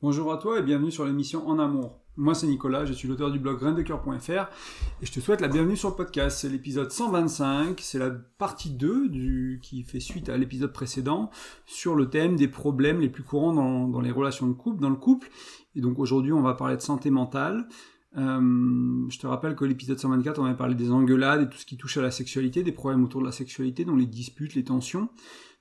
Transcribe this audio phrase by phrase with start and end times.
[0.00, 1.98] Bonjour à toi et bienvenue sur l'émission En Amour.
[2.16, 4.30] Moi c'est Nicolas, je suis l'auteur du blog graindecoeur.fr
[5.02, 6.38] et je te souhaite la bienvenue sur le podcast.
[6.38, 11.30] C'est l'épisode 125, c'est la partie 2 du, qui fait suite à l'épisode précédent
[11.66, 14.94] sur le thème des problèmes les plus courants dans, les relations de couple, dans le
[14.94, 15.30] couple.
[15.74, 17.66] Et donc aujourd'hui on va parler de santé mentale.
[18.16, 21.66] Euh, je te rappelle que l'épisode 124 on avait parlé des engueulades et tout ce
[21.66, 24.62] qui touche à la sexualité, des problèmes autour de la sexualité, dont les disputes, les
[24.62, 25.08] tensions.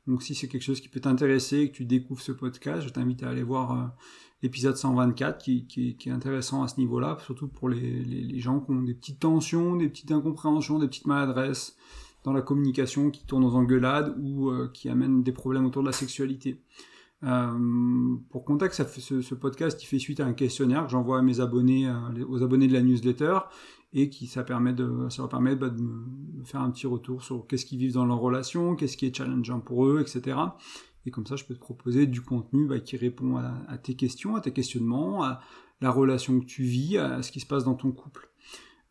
[0.06, 2.90] Donc si c'est quelque chose qui peut t'intéresser et que tu découvres ce podcast, je
[2.90, 3.88] t'invite à aller voir euh,
[4.42, 8.94] l'épisode 124 qui, est intéressant à ce niveau-là, surtout pour les, gens qui ont des
[8.94, 11.76] petites tensions, des petites incompréhensions, des petites maladresses
[12.24, 15.88] dans la communication qui tournent aux engueulades ou euh, qui amènent des problèmes autour de
[15.88, 16.62] la sexualité.
[17.24, 21.22] Euh, pour contexte, ça fait, ce, podcast fait suite à un questionnaire que j'envoie à
[21.22, 23.40] mes abonnés, euh, aux abonnés de la newsletter,
[23.94, 27.24] et qui ça permet de, ça leur permet bah, de me faire un petit retour
[27.24, 30.38] sur qu'est-ce qu'ils vivent dans leur relation, qu'est-ce qui est challengeant pour eux, etc.
[31.08, 34.36] Et comme ça, je peux te proposer du contenu bah, qui répond à, tes questions,
[34.36, 35.40] à tes questionnements, à
[35.80, 38.30] la relation que tu vis, à ce qui se passe dans ton couple.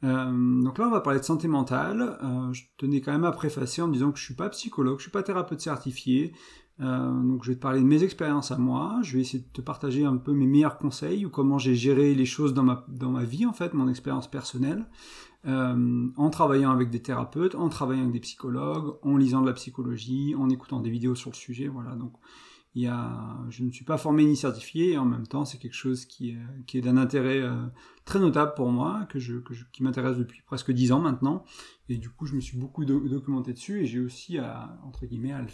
[0.03, 2.19] Euh, donc là, on va parler de santé mentale.
[2.23, 5.03] Euh, je tenais quand même à préfacer en disant que je suis pas psychologue, je
[5.03, 6.33] suis pas thérapeute certifié.
[6.81, 8.99] Euh, donc je vais te parler de mes expériences à moi.
[9.03, 12.15] Je vais essayer de te partager un peu mes meilleurs conseils ou comment j'ai géré
[12.15, 14.87] les choses dans ma dans ma vie en fait, mon expérience personnelle.
[15.47, 19.53] Euh, en travaillant avec des thérapeutes, en travaillant avec des psychologues, en lisant de la
[19.53, 21.69] psychologie, en écoutant des vidéos sur le sujet.
[21.69, 22.13] Voilà, donc
[22.75, 25.59] il y a, je ne suis pas formé ni certifié, et en même temps c'est
[25.59, 27.55] quelque chose qui est, qui est d'un intérêt euh,
[28.05, 31.45] très notable pour moi, que je, que je qui m'intéresse depuis presque dix ans maintenant,
[31.89, 35.33] et du coup je me suis beaucoup documenté dessus, et j'ai aussi à, entre guillemets
[35.33, 35.47] à,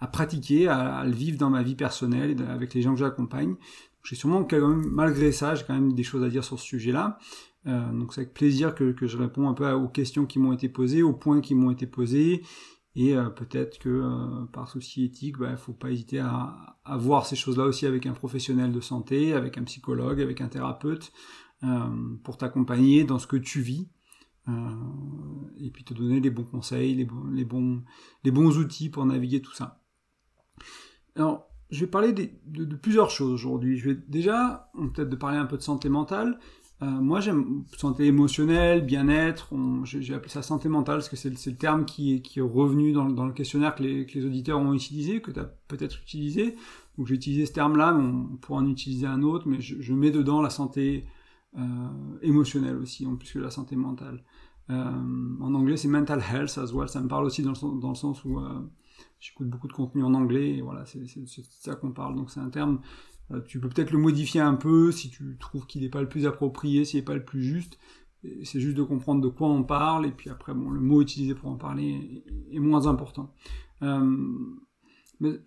[0.00, 3.54] à pratiquer, à, à, le vivre dans ma vie personnelle, avec les gens que j'accompagne.
[4.02, 6.64] J'ai sûrement quand même, malgré ça, j'ai quand même des choses à dire sur ce
[6.64, 7.18] sujet-là,
[7.66, 10.68] euh, donc c'est avec plaisir que, je réponds un peu aux questions qui m'ont été
[10.68, 12.42] posées, aux points qui m'ont été posés,
[12.96, 16.76] et euh, peut-être que euh, par souci éthique, il bah, ne faut pas hésiter à,
[16.96, 21.12] voir ces choses-là aussi avec un professionnel de santé, avec un psychologue, avec un thérapeute,
[22.24, 23.90] pour t'accompagner dans ce que tu vis.
[24.48, 27.84] et puis te donner les bons conseils, les bons, les bons,
[28.24, 29.82] les bons outils pour naviguer tout ça.
[31.14, 33.76] Alors, je vais parler de, de, de plusieurs choses aujourd'hui.
[33.76, 36.40] Je vais déjà, peut-être de parler un peu de santé mentale,
[36.82, 39.52] euh, moi, j'aime santé émotionnelle, bien-être.
[39.84, 43.32] J'ai appelé ça santé mentale parce que c'est le terme qui est, revenu dans, le
[43.32, 46.56] questionnaire que les, auditeurs ont utilisé, que tu as peut-être utilisé.
[46.96, 49.46] Donc, j'ai utilisé ce terme-là, mais on pourra en utiliser un autre.
[49.46, 51.04] Mais je, mets dedans la santé
[51.58, 51.60] euh,
[52.22, 54.22] émotionnelle aussi, en plus que la santé mentale.
[54.70, 54.84] Euh,
[55.40, 56.88] en anglais, c'est mental health as well.
[56.88, 58.40] Ça me parle aussi dans le, dans le sens où
[59.18, 60.56] j'écoute beaucoup de contenu en anglais.
[60.56, 61.04] Et voilà, c'est
[61.60, 62.16] ça qu'on parle.
[62.16, 62.80] Donc, c'est un terme
[63.46, 66.26] tu peux peut-être le modifier un peu si tu trouves qu'il n'est pas le plus
[66.26, 67.78] approprié, s'il n'est pas le plus juste.
[68.44, 71.34] C'est juste de comprendre de quoi on parle, et puis après, bon, le mot utilisé
[71.34, 73.34] pour en parler est, moins important.
[73.82, 74.16] Euh,
[75.20, 75.40] mais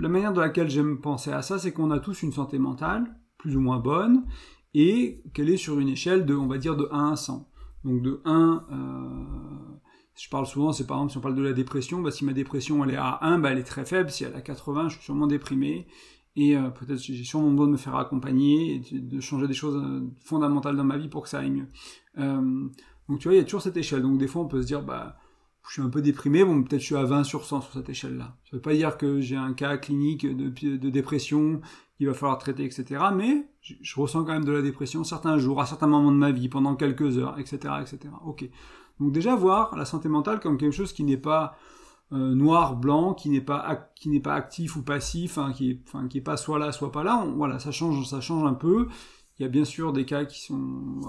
[0.00, 3.14] la manière de laquelle j'aime penser à ça, c'est qu'on a tous une santé mentale,
[3.36, 4.24] plus ou moins bonne,
[4.72, 7.48] et qu'elle est sur une échelle de, on va dire, de 1 à 100.
[7.84, 9.78] Donc de 1, euh,
[10.16, 12.32] je parle souvent, c'est par exemple, si on parle de la dépression, bah, si ma
[12.32, 14.88] dépression elle est à 1, bah, elle est très faible, si elle est à 80,
[14.88, 15.86] je suis sûrement déprimé,
[16.38, 19.76] et euh, peut-être j'ai sûrement besoin de me faire accompagner et de, changer des choses
[19.76, 21.66] euh, fondamentales dans ma vie pour que ça aille mieux.
[22.18, 22.68] Euh,
[23.08, 24.02] donc tu vois, il y a toujours cette échelle.
[24.02, 25.16] Donc des fois, on peut se dire, bah,
[25.66, 27.88] je suis un peu déprimé, bon, peut-être je suis à 20 sur 100 sur cette
[27.88, 28.36] échelle-là.
[28.44, 31.60] Ça veut pas dire que j'ai un cas clinique de, de dépression
[31.96, 33.06] qu'il va falloir traiter, etc.
[33.16, 36.18] Mais je, je, ressens quand même de la dépression certains jours, à certains moments de
[36.18, 38.14] ma vie, pendant quelques heures, etc., etc.
[38.24, 38.48] Ok.
[39.00, 41.56] Donc déjà voir la santé mentale comme quelque chose qui n'est pas
[42.12, 45.80] euh, noir, blanc, qui n'est pas qui n'est pas actif ou passif, hein, qui est,
[45.86, 47.26] enfin, qui est pas soit là, soit pas là.
[47.36, 48.88] voilà, ça change, ça change un peu.
[49.38, 50.58] Il y a bien sûr des cas qui sont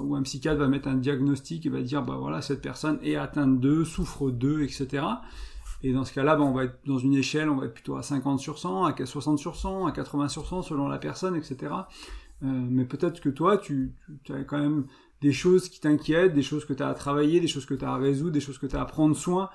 [0.01, 3.15] où un psychiatre va mettre un diagnostic et va dire bah voilà cette personne est
[3.15, 5.03] atteinte de, souffre de, etc.
[5.81, 7.95] Et dans ce cas-là, bah, on va être dans une échelle, on va être plutôt
[7.95, 11.35] à 50 sur 100, à 60 sur 100, à 80 sur 100 selon la personne,
[11.35, 11.57] etc.
[12.43, 13.93] Euh, mais peut-être que toi, tu,
[14.23, 14.85] tu as quand même
[15.21, 17.85] des choses qui t'inquiètent, des choses que tu as à travailler, des choses que tu
[17.85, 19.49] as à résoudre, des choses que tu as à prendre soin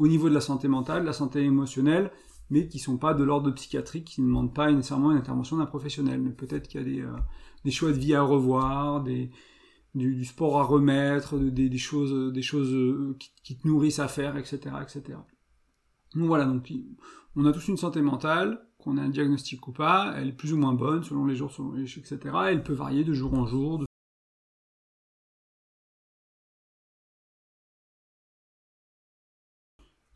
[0.00, 2.10] au niveau de la santé mentale, de la santé émotionnelle,
[2.48, 5.66] mais qui sont pas de l'ordre psychiatrique, qui ne demandent pas nécessairement une intervention d'un
[5.66, 6.22] professionnel.
[6.22, 9.04] Mais peut-être qu'il y a des, euh, choix de vie à revoir,
[9.94, 13.14] du, sport à remettre, des, choses, des choses euh,
[13.44, 15.18] qui, te nourrissent à faire, etc., etc.
[16.14, 16.66] Donc voilà, donc
[17.36, 20.54] on a tous une santé mentale, qu'on ait un diagnostic ou pas, elle est plus
[20.54, 22.18] ou moins bonne selon les jours, etc.
[22.48, 23.84] Elle peut varier de jour en jour,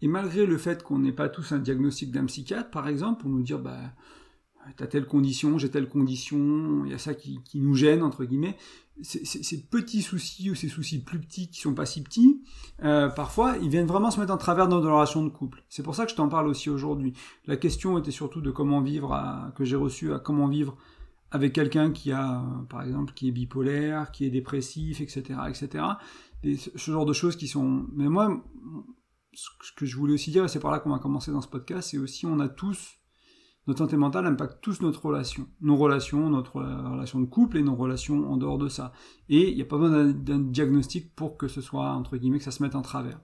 [0.05, 3.31] Et malgré le fait qu'on n'ait pas tous un diagnostic d'un psychiatre, par exemple, pour
[3.31, 3.79] nous dire, bah,
[4.77, 8.55] t'as telle condition, j'ai telle condition, il y a ça qui, nous gêne, entre guillemets,
[9.01, 12.43] ces petits soucis ou ces soucis plus petits qui sont pas si petits,
[12.83, 15.65] euh, parfois, ils viennent vraiment se mettre en travers dans nos relations de couple.
[15.71, 17.15] C'est pour ça que je t'en parle aussi aujourd'hui.
[17.47, 19.19] La question était surtout de comment vivre,
[19.57, 20.77] que j'ai reçu à comment vivre
[21.31, 25.83] avec quelqu'un qui a, par exemple, qui est bipolaire, qui est dépressif, etc., etc.
[26.45, 27.87] ce genre de choses qui sont.
[27.95, 28.45] Mais moi,
[29.35, 31.49] ce que je voulais aussi dire, et c'est par là qu'on va commencer dans ce
[31.49, 32.99] podcast, c'est aussi on a tous
[33.67, 37.75] notre santé mentale impacte tous notre relation, nos relations, notre relation de couple et nos
[37.75, 38.93] relations en dehors de ça.
[39.31, 42.45] Et il n'y a pas besoin d'un diagnostic pour que ce soit, entre guillemets, que
[42.45, 43.21] ça se mette en travers.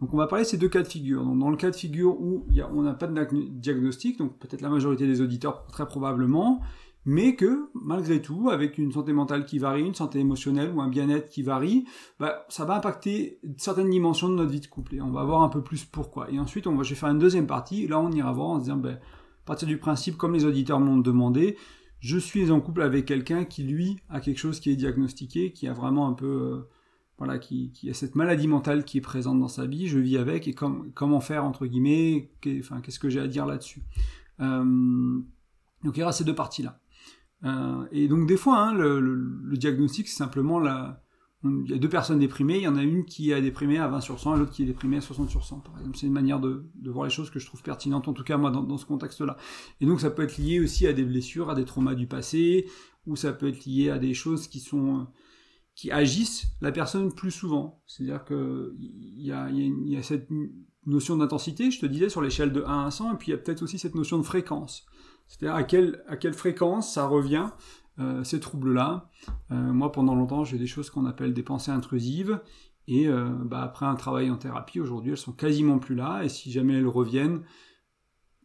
[0.00, 1.24] Donc on va parler de ces deux cas de figure.
[1.24, 4.70] Donc dans le cas de figure où on n'a pas de diagnostic, donc peut-être la
[4.70, 6.60] majorité des auditeurs très probablement,
[7.06, 10.88] mais que malgré tout, avec une santé mentale qui varie, une santé émotionnelle ou un
[10.88, 11.86] bien-être qui varie,
[12.18, 14.96] bah, ça va impacter certaines dimensions de notre vie de couple.
[14.96, 16.30] Et on va voir un peu plus pourquoi.
[16.30, 17.86] Et ensuite, on va, je vais faire une deuxième partie.
[17.86, 20.80] Là, on ira voir en se disant, ben, à partir du principe, comme les auditeurs
[20.80, 21.56] m'ont demandé,
[22.00, 25.68] je suis en couple avec quelqu'un qui, lui, a quelque chose qui est diagnostiqué, qui
[25.68, 26.26] a vraiment un peu...
[26.26, 26.68] Euh,
[27.16, 30.48] voilà, qui, a cette maladie mentale qui est présente dans sa vie, je vis avec,
[30.48, 33.82] et comment faire, entre guillemets, qu'est-ce que j'ai à dire là-dessus.
[34.40, 35.20] Euh,
[35.84, 36.79] donc il y aura ces deux parties-là.
[37.44, 41.02] Euh, et donc des fois, hein, le, diagnostic, c'est simplement la...
[41.42, 43.88] Il y a deux personnes déprimées, il y en a une qui est déprimée à
[43.88, 45.96] 20 sur 100 et l'autre qui est déprimée à 60 sur 100, par exemple.
[45.96, 48.50] C'est une manière de, voir les choses que je trouve pertinente, en tout cas moi,
[48.50, 49.38] dans, ce contexte-là.
[49.80, 52.66] Et donc ça peut être lié aussi à des blessures, à des traumas du passé,
[53.06, 55.06] ou ça peut être lié à des choses qui sont
[55.74, 57.82] qui agissent la personne plus souvent.
[57.86, 58.74] C'est-à-dire qu'il
[59.16, 60.28] y a, y, a, cette
[60.84, 63.34] notion d'intensité, je te disais, sur l'échelle de 1 à 100, et puis il y
[63.34, 64.84] a peut-être aussi cette notion de fréquence.
[65.30, 65.62] C'est-à-dire à
[66.16, 67.46] quelle, fréquence ça revient,
[68.00, 69.08] euh, ces troubles-là.
[69.52, 72.40] Euh, moi, pendant longtemps, j'ai des choses qu'on appelle des pensées intrusives,
[72.88, 76.28] et euh, bah, après un travail en thérapie, aujourd'hui, elles sont quasiment plus là, et
[76.28, 77.42] si jamais elles reviennent,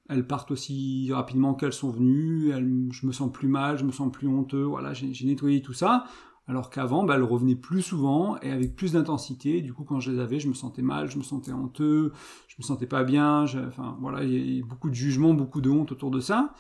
[0.10, 2.52] elles partent aussi rapidement qu'elles sont venues,
[2.92, 6.06] je me sens plus mal, je me sens plus honteux, voilà, j'ai nettoyé tout ça
[6.48, 9.62] alors qu'avant, bah, elles revenaient plus souvent et avec plus d'intensité.
[9.62, 12.12] Du coup, quand je les avais, je me sentais mal, je me sentais honteux,
[12.48, 13.46] je me sentais pas bien.
[13.68, 16.54] Enfin, voilà, il y a beaucoup de jugement, beaucoup de honte autour de ça.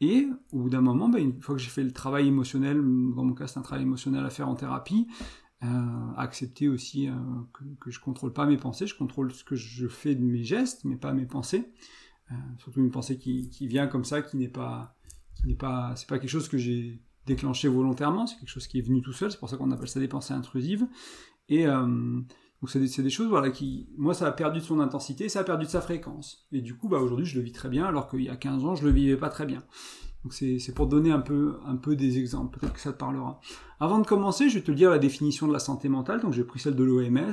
[0.00, 3.24] Et au bout d'un moment, bah, une fois que j'ai fait le travail émotionnel, dans
[3.24, 5.08] mon cas, c'est un travail émotionnel à faire en thérapie,
[5.64, 5.66] euh,
[6.16, 7.12] accepter aussi euh,
[7.52, 10.42] que, que, je contrôle pas mes pensées, je contrôle ce que je fais de mes
[10.42, 11.72] gestes, mais pas mes pensées.
[12.32, 14.96] Euh, surtout une pensée qui, qui, vient comme ça, qui n'est pas,
[15.36, 18.78] qui n'est pas, c'est pas quelque chose que j'ai déclenché volontairement, c'est quelque chose qui
[18.78, 20.86] est venu tout seul, c'est pour ça qu'on appelle ça des pensées intrusives.
[21.48, 21.86] Et euh,
[22.62, 25.44] donc c'est des, choses voilà, qui, moi, ça a perdu de son intensité, ça a
[25.44, 26.46] perdu de sa fréquence.
[26.52, 28.64] Et du coup, bah, aujourd'hui, je le vis très bien, alors qu'il y a 15
[28.64, 29.62] ans, je le vivais pas très bien.
[30.22, 33.40] Donc c'est pour donner un peu, un peu des exemples, peut-être que ça te parlera.
[33.80, 36.44] Avant de commencer, je vais te dire la définition de la santé mentale, donc j'ai
[36.44, 37.32] pris celle de l'OMS,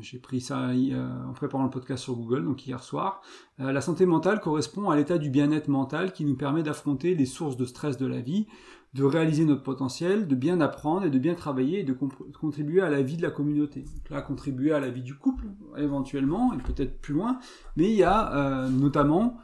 [0.00, 3.22] j'ai pris ça euh, en préparant le podcast sur Google, donc hier soir.
[3.60, 7.26] Euh, la santé mentale correspond à l'état du bien-être mental qui nous permet d'affronter les
[7.26, 8.46] sources de stress de la vie,
[8.94, 12.88] de réaliser notre potentiel, de bien apprendre et de bien travailler et de, contribuer à
[12.88, 13.80] la vie de la communauté.
[13.80, 15.46] Donc là, contribuer à la vie du couple,
[15.76, 17.38] éventuellement, et peut-être plus loin,
[17.76, 19.38] mais il y a notamment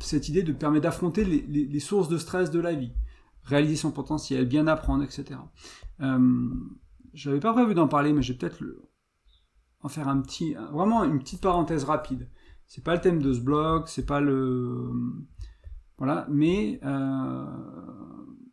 [0.00, 2.92] cette idée de permettre d'affronter les, sources de stress de la vie,
[3.44, 5.38] réaliser son potentiel, bien apprendre, etc.
[7.14, 8.62] J'avais pas prévu d'en parler, mais je vais peut-être
[9.82, 12.28] en faire un petit, vraiment une petite parenthèse rapide.
[12.66, 14.90] C'est pas le thème de ce blog, c'est pas le,
[16.00, 17.44] voilà, mais euh,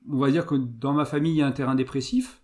[0.10, 2.42] on va dire que dans ma famille il y a un terrain dépressif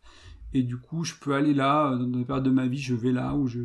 [0.54, 3.12] et du coup je peux aller là dans des périodes de ma vie, je vais
[3.12, 3.60] là où je,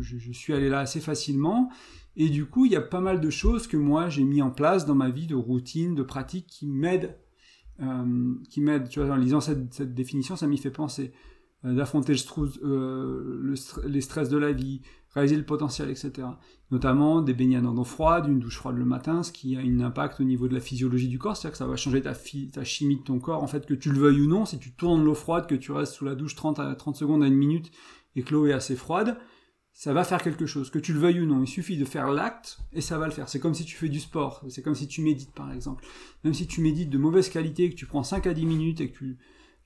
[0.00, 1.70] je, suis allé là assez facilement
[2.16, 4.50] et du coup il y a pas mal de choses que moi j'ai mis en
[4.50, 7.16] place dans ma vie de routine, de pratique qui m'aident,
[7.80, 8.88] euh, qui m'aident.
[8.88, 11.12] Tu vois, en lisant cette définition, ça m'y fait penser.
[11.64, 12.14] Euh, d'affronter
[12.64, 13.54] euh,
[13.86, 14.80] les stress de la vie,
[15.14, 16.26] réaliser le potentiel, etc.
[16.72, 19.80] Notamment des baignades en eau froide, une douche froide le matin, ce qui a un
[19.80, 22.14] impact au niveau de la physiologie du corps, c'est-à-dire que ça va changer ta,
[22.52, 24.72] ta, chimie de ton corps, en fait, que tu le veuilles ou non, si tu
[24.72, 27.36] tournes l'eau froide, que tu restes sous la douche 30 à 30 secondes à une
[27.36, 27.70] minute
[28.16, 29.16] et que l'eau est assez froide,
[29.72, 31.42] ça va faire quelque chose, que tu le veuilles ou non.
[31.42, 33.28] Il suffit de faire l'acte et ça va le faire.
[33.28, 35.84] C'est comme si tu fais du sport, c'est comme si tu médites par exemple.
[36.24, 38.90] Même si tu médites de mauvaise qualité, que tu prends 5 à 10 minutes et
[38.90, 39.18] que tu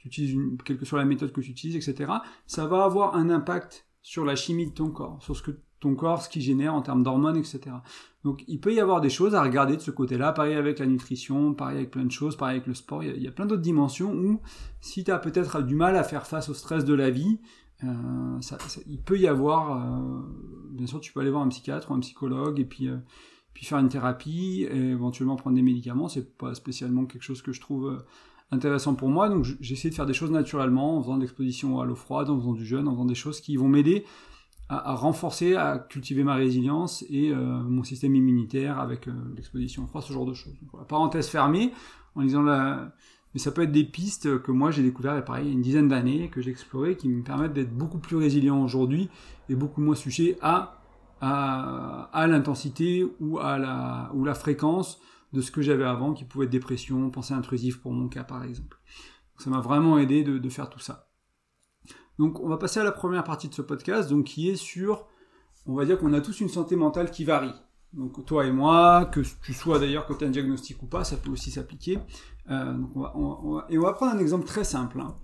[0.06, 2.12] une, quelle que soit la méthode que tu utilises, etc.,
[2.46, 5.94] ça va avoir un impact sur la chimie de ton corps, sur ce que ton
[5.94, 7.60] corps, ce qu'il génère en termes d'hormones, etc.
[8.24, 10.86] Donc il peut y avoir des choses à regarder de ce côté-là, pareil avec la
[10.86, 13.62] nutrition, pareil avec plein de choses, pareil avec le sport, il y a, plein d'autres
[13.62, 14.40] dimensions où
[14.80, 17.40] si tu as peut-être du mal à faire face au stress de la vie,
[17.84, 18.40] euh,
[18.86, 20.22] il peut y avoir, euh,
[20.70, 22.96] bien sûr tu peux aller voir un psychiatre ou un psychologue et puis, euh,
[23.52, 27.52] puis faire une thérapie et éventuellement prendre des médicaments, c'est pas spécialement quelque chose que
[27.52, 28.02] je trouve
[28.50, 29.28] intéressant pour moi.
[29.28, 32.30] Donc j'ai essayé de faire des choses naturellement, en faisant de l'exposition à l'eau froide,
[32.30, 34.04] en faisant du jeûne, en faisant des choses qui vont m'aider
[34.68, 39.86] à, renforcer, à cultiver ma résilience et euh, mon système immunitaire avec euh, l'exposition au
[39.86, 40.54] froid, ce genre de choses.
[40.60, 41.72] Donc, parenthèse fermée,
[42.14, 42.92] en disant la...
[43.32, 45.62] Mais ça peut être des pistes que moi j'ai découvert pareil, il y a une
[45.62, 49.10] dizaine d'années, que j'ai explorées, qui me permettent d'être beaucoup plus résilient aujourd'hui
[49.50, 50.80] et beaucoup moins sujet à,
[51.20, 54.98] à, à l'intensité ou à ou la fréquence
[55.32, 58.44] de ce que j'avais avant, qui pouvait être dépression, pensée intrusive pour mon cas par
[58.44, 58.78] exemple.
[59.38, 61.10] ça m'a vraiment aidé de, faire tout ça.
[62.18, 65.06] Donc on va passer à la première partie de ce podcast, donc qui est sur,
[65.66, 67.54] on va dire qu'on a tous une santé mentale qui varie.
[67.92, 71.30] Donc toi et moi, que tu sois d'ailleurs côté un diagnostic ou pas, ça peut
[71.30, 71.98] aussi s'appliquer.
[72.50, 72.76] Euh,
[73.68, 75.00] et on va prendre un exemple très simple.
[75.00, 75.14] Hein.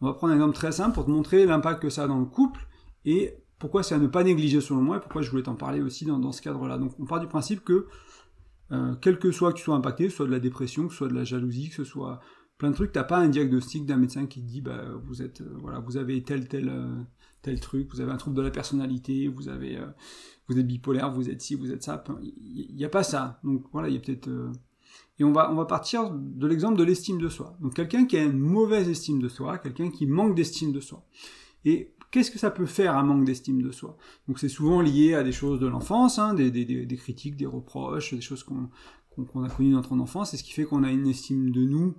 [0.00, 2.18] On va prendre un exemple très simple pour te montrer l'impact que ça a dans
[2.18, 2.66] le couple
[3.04, 5.82] et pourquoi c'est à ne pas négliger selon moi et pourquoi je voulais t'en parler
[5.82, 6.78] aussi dans, ce cadre-là.
[6.78, 7.86] Donc on part du principe que
[8.72, 11.14] euh, quel que soit que tu sois impacté, soit de la dépression, que soit de
[11.14, 12.20] la jalousie, que ce soit
[12.58, 15.40] plein de trucs, t'as pas un diagnostic d'un médecin qui te dit bah vous êtes
[15.40, 16.94] euh, voilà vous avez tel tel euh,
[17.42, 19.78] tel truc, vous avez un trouble de la personnalité, vous avez
[20.48, 22.04] vous êtes bipolaire, vous êtes ci, vous êtes ça.
[22.42, 23.40] Il n'y a pas ça.
[23.44, 24.28] Donc voilà, il y a peut-être
[25.20, 27.54] et on va, on va partir de l'exemple de l'estime de soi.
[27.60, 31.04] Donc quelqu'un qui a une mauvaise estime de soi, quelqu'un qui manque d'estime de soi.
[31.66, 33.96] Et qu'est-ce que ça peut faire un manque d'estime de soi?
[34.28, 38.20] Donc c'est souvent lié à des choses de l'enfance, hein, des, critiques, des reproches, des
[38.20, 41.50] choses qu'on a connues dans notre enfance, et ce qui fait qu'on a une estime
[41.50, 41.96] de nous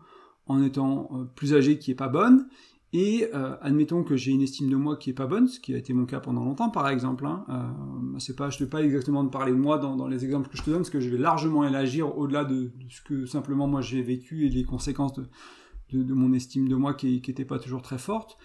[0.48, 2.48] en étant euh, plus âgé qui est pas bonne,
[2.94, 5.74] et euh, admettons que j'ai une estime de moi qui est pas bonne, ce qui
[5.74, 7.26] a été mon cas pendant longtemps par exemple.
[7.26, 10.58] Hein, euh, je ne vais pas exactement de parler de moi dans, les exemples que
[10.58, 13.82] je te donne, parce que je vais largement élargir au-delà de, ce que simplement moi
[13.82, 17.98] j'ai vécu et les conséquences de, mon estime de moi qui n'était pas toujours très
[17.98, 18.38] forte.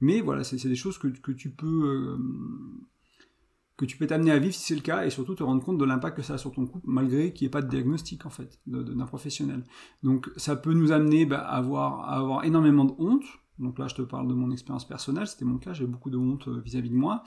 [0.00, 2.18] Mais voilà, c'est des choses que, que tu peux euh,
[3.76, 5.78] que tu peux t'amener à vivre si c'est le cas, et surtout te rendre compte
[5.78, 8.24] de l'impact que ça a sur ton couple, malgré qu'il n'y ait pas de diagnostic
[8.24, 9.64] en fait d'un professionnel.
[10.02, 13.24] Donc ça peut nous amener bah, à, avoir, à avoir énormément de honte.
[13.58, 16.18] Donc là, je te parle de mon expérience personnelle, c'était mon cas, j'ai beaucoup de
[16.18, 17.22] honte euh, vis-à-vis de moi,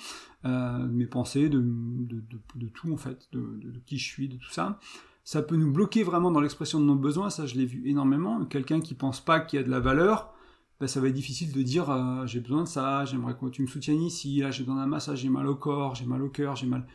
[0.46, 2.24] euh, de mes pensées, de, de,
[2.56, 4.80] de, tout en fait, de, qui je suis, de tout ça.
[5.24, 8.46] Ça peut nous bloquer vraiment dans l'expression de nos besoins, ça je l'ai vu énormément.
[8.46, 10.32] Quelqu'un qui pense pas qu'il y a de la valeur,
[10.80, 13.62] ben, ça va être difficile de dire euh, j'ai besoin de ça, j'aimerais que tu
[13.62, 16.30] me soutiennes ici, là j'ai besoin d'un massage, j'ai mal au corps, j'ai mal au
[16.30, 16.88] cœur, j'ai mal.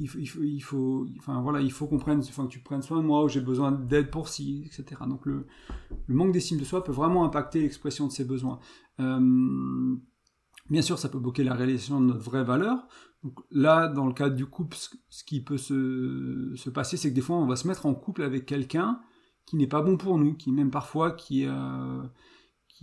[0.00, 2.58] Il faut, il faut, il faut, enfin voilà, il faut qu'on prenne, enfin, que tu
[2.58, 5.02] prennes soin de moi, ou j'ai besoin d'aide pour ci, etc.
[5.08, 5.46] Donc le,
[6.06, 8.58] le manque d'estime de soi peut vraiment impacter l'expression de ses besoins.
[8.98, 9.96] Euh,
[10.70, 12.88] bien sûr, ça peut bloquer la réalisation de notre vraie valeur.
[13.22, 14.76] Donc là, dans le cadre du couple,
[15.08, 17.94] ce qui peut se, se passer, c'est que des fois, on va se mettre en
[17.94, 19.00] couple avec quelqu'un
[19.46, 22.02] qui n'est pas bon pour nous, qui même parfois qui euh,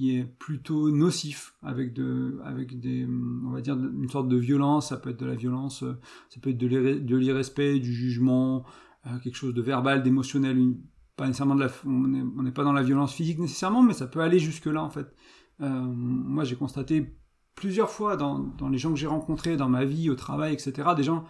[0.09, 3.05] est plutôt nocif avec de avec des
[3.45, 4.89] on va dire une sorte de violence.
[4.89, 5.83] Ça peut être de la violence
[6.29, 8.65] ça peut être de l'irrespect du jugement
[9.05, 10.75] euh, quelque chose de verbal d'émotionnel
[11.15, 14.21] pas nécessairement de la on n'est pas dans la violence physique nécessairement mais ça peut
[14.21, 15.13] aller jusque là en fait.
[15.61, 17.15] Euh, moi j'ai constaté
[17.55, 20.89] plusieurs fois dans, dans les gens que j'ai rencontrés dans ma vie au travail etc
[20.95, 21.25] des gens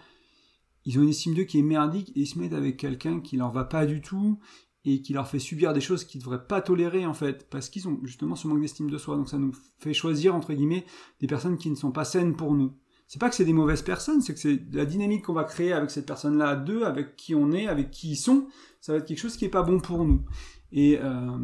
[0.84, 3.36] ils ont une estime d'eux qui est merdique et ils se mettent avec quelqu'un qui
[3.36, 4.38] leur va pas du tout
[4.84, 7.68] et qui leur fait subir des choses qu'ils ne devraient pas tolérer en fait, parce
[7.68, 9.16] qu'ils ont justement ce manque d'estime de soi.
[9.16, 10.84] Donc ça nous fait choisir entre guillemets
[11.20, 12.72] des personnes qui ne sont pas saines pour nous.
[13.06, 15.72] C'est pas que c'est des mauvaises personnes, c'est que c'est la dynamique qu'on va créer
[15.72, 18.46] avec cette personne-là deux, avec qui on est, avec qui ils sont,
[18.80, 20.24] ça va être quelque chose qui est pas bon pour nous.
[20.72, 21.38] Et euh,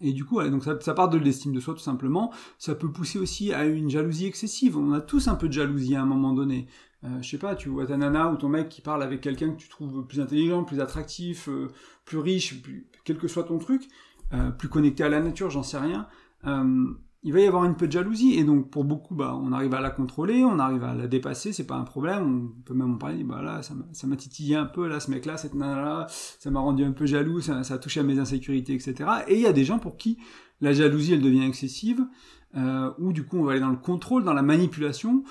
[0.00, 2.32] et du coup, donc ça part de l'estime de soi tout simplement.
[2.58, 4.76] Ça peut pousser aussi à une jalousie excessive.
[4.76, 6.68] On a tous un peu de jalousie à un moment donné.
[7.04, 9.50] Euh, je sais pas, tu vois ta nana ou ton mec qui parle avec quelqu'un
[9.50, 11.68] que tu trouves plus intelligent, plus attractif, euh,
[12.04, 12.60] plus riche,
[13.04, 13.88] quel que soit ton truc,
[14.32, 16.08] euh, plus connecté à la nature, j'en sais rien.
[17.24, 19.74] il va y avoir une peu de jalousie et donc pour beaucoup, bah, on arrive
[19.74, 22.50] à la contrôler, on arrive à la dépasser, c'est pas un problème.
[22.58, 23.22] On peut même en parler.
[23.22, 26.84] Bah là, ça m'a titillé un peu là, ce mec-là, cette nana-là, ça m'a rendu
[26.84, 29.10] un peu jaloux, ça, a touché à mes insécurités, etc.
[29.28, 30.18] Et il y a des gens pour qui
[30.60, 32.04] la jalousie, elle devient excessive,
[32.98, 35.22] ou du coup, on va aller dans le contrôle, dans la manipulation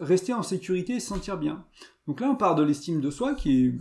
[0.00, 1.64] rester en sécurité et se sentir bien.
[2.06, 3.78] Donc là, on part de l'estime de soi qui est...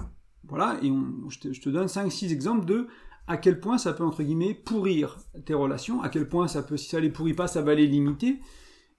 [0.47, 0.91] Voilà, et
[1.29, 2.87] je, te, donne 5-6 exemples de
[3.27, 6.77] à quel point ça peut, entre guillemets, pourrir tes relations, à quel point ça peut,
[6.77, 8.39] si ça les pourrit pas, ça va les limiter,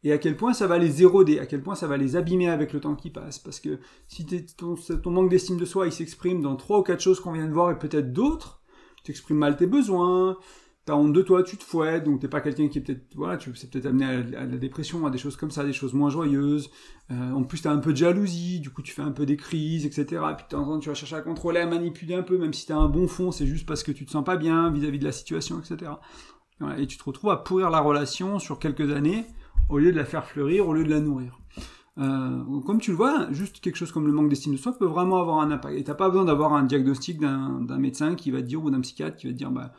[0.04, 2.48] et à quel point ça va les éroder, à quel point ça va les abîmer
[2.48, 3.38] avec le temps qui passe.
[3.38, 4.24] Parce que si
[4.56, 7.46] ton, ton manque d'estime de soi, il s'exprime dans trois ou quatre choses qu'on vient
[7.46, 8.62] de voir et peut-être d'autres,
[9.04, 10.38] tu exprimes mal tes besoins,
[10.84, 13.36] t'as honte de toi, tu te fouettes, donc t'es pas quelqu'un qui est peut-être, voilà,
[13.36, 14.04] tu c'est peut-être amené
[14.36, 16.70] à, la dépression, à des choses comme ça, des choses moins joyeuses.
[17.10, 19.36] Euh, en plus, t'as un peu de jalousie, du coup, tu fais un peu des
[19.36, 20.22] crises, etc.
[20.30, 22.36] Et puis de temps en temps, tu vas chercher à contrôler, à manipuler un peu,
[22.36, 24.70] même si t'as un bon fond, c'est juste parce que tu te sens pas bien
[24.70, 25.92] vis-à-vis de la situation, etc.
[26.78, 29.26] et tu te retrouves à pourrir la relation sur quelques années,
[29.68, 31.38] au lieu de la faire fleurir, au lieu de la nourrir.
[31.98, 34.86] Euh, comme tu le vois, juste quelque chose comme le manque d'estime de soi peut
[34.86, 35.76] vraiment avoir un impact.
[35.76, 38.80] Et t'as pas besoin d'avoir un diagnostic d'un médecin qui va te dire, ou d'un
[38.80, 39.72] psychiatre qui va te dire, bah,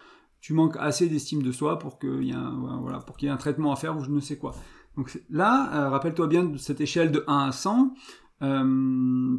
[0.43, 4.03] tu manques assez d'estime de soi pour qu'il y, ait un, traitement à faire ou
[4.03, 4.53] je ne sais quoi.
[4.97, 7.93] Donc là, euh, rappelle-toi bien de cette échelle de 1 à 100.
[8.41, 9.37] Euh,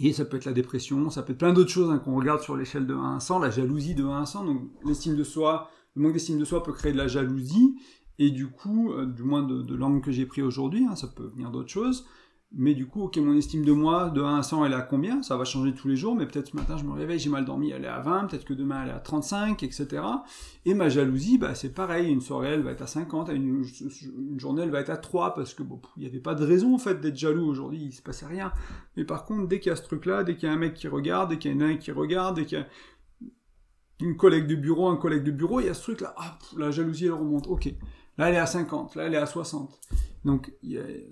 [0.00, 2.40] et ça peut être la dépression, ça peut être plein d'autres choses hein, qu'on regarde
[2.40, 4.44] sur l'échelle de 1 à 100, la jalousie de 1 à 100.
[4.44, 7.74] Donc l'estime de soi, le manque d'estime de soi peut créer de la jalousie.
[8.20, 11.26] Et du coup, euh, du moins de, l'angle que j'ai pris aujourd'hui, hein, ça peut
[11.26, 12.06] venir d'autres choses.
[12.54, 14.82] Mais du coup, ok, mon estime de moi, de 1 à 100, elle est à
[14.82, 15.22] combien?
[15.22, 17.46] Ça va changer tous les jours, mais peut-être ce matin, je me réveille, j'ai mal
[17.46, 20.02] dormi, elle est à 20, peut-être que demain, elle est à 35, etc.
[20.66, 23.64] Et ma jalousie, bah, c'est pareil, une soirée, elle va être à 50, une,
[24.36, 25.62] journée, elle va être à 3, parce que
[25.96, 28.52] il n'y avait pas de raison, en fait, d'être jaloux aujourd'hui, il se passait rien.
[28.96, 30.74] Mais par contre, dès qu'il y a ce truc-là, dès qu'il y a un mec
[30.74, 32.66] qui regarde, dès qu'il y a un qui regarde, dès qu'il y a
[34.00, 36.70] une collègue de bureau, un collègue de bureau, il y a ce truc-là, ah, la
[36.70, 37.72] jalousie, elle remonte, ok.
[38.18, 39.78] Là, elle est à 50, là, elle est à 60.
[40.24, 40.52] Donc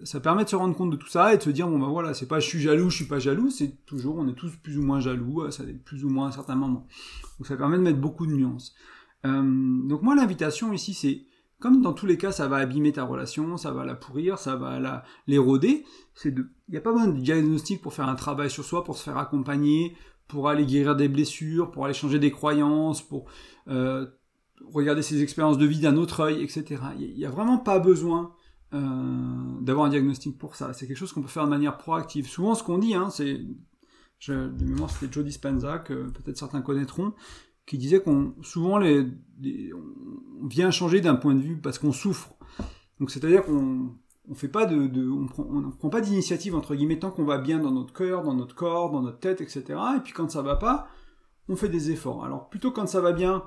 [0.05, 1.89] ça permet de se rendre compte de tout ça et de se dire bon ben
[1.89, 4.55] voilà c'est pas je suis jaloux je suis pas jaloux c'est toujours on est tous
[4.63, 6.87] plus ou moins jaloux ça est plus ou moins à certains moments
[7.39, 8.75] donc ça permet de mettre beaucoup de nuances.
[9.27, 9.43] Euh,
[9.89, 11.27] donc moi l'invitation ici c'est
[11.59, 14.55] comme dans tous les cas ça va abîmer ta relation ça va la pourrir ça
[14.55, 18.49] va l'éroder c'est de il n'y a pas besoin de diagnostic pour faire un travail
[18.49, 19.97] sur soi pour se faire accompagner
[20.29, 23.25] pour aller guérir des blessures pour aller changer des croyances pour
[23.67, 24.07] euh,
[24.73, 28.33] regarder ses expériences de vie d'un autre œil etc il n'y a vraiment pas besoin
[28.73, 30.73] euh, d'avoir un diagnostic pour ça.
[30.73, 32.29] C'est quelque chose qu'on peut faire de manière proactive.
[32.29, 33.41] Souvent, ce qu'on dit, hein, c'est,
[34.21, 37.13] je, de mémoire, c'était Joe Dispenza, que peut-être certains connaîtront,
[37.67, 39.09] qui disait qu'on souvent les,
[40.41, 42.35] on vient changer d'un point de vue parce qu'on souffre.
[43.01, 43.97] Donc c'est-à-dire qu'on
[44.29, 48.35] on prend, prend pas d'initiative entre guillemets tant qu'on va bien dans notre cœur, dans
[48.35, 49.65] notre corps, dans notre tête, etc.
[49.97, 50.89] Et puis quand ça va pas,
[51.49, 52.25] on fait des efforts.
[52.25, 53.43] Alors plutôt quand ça va bien,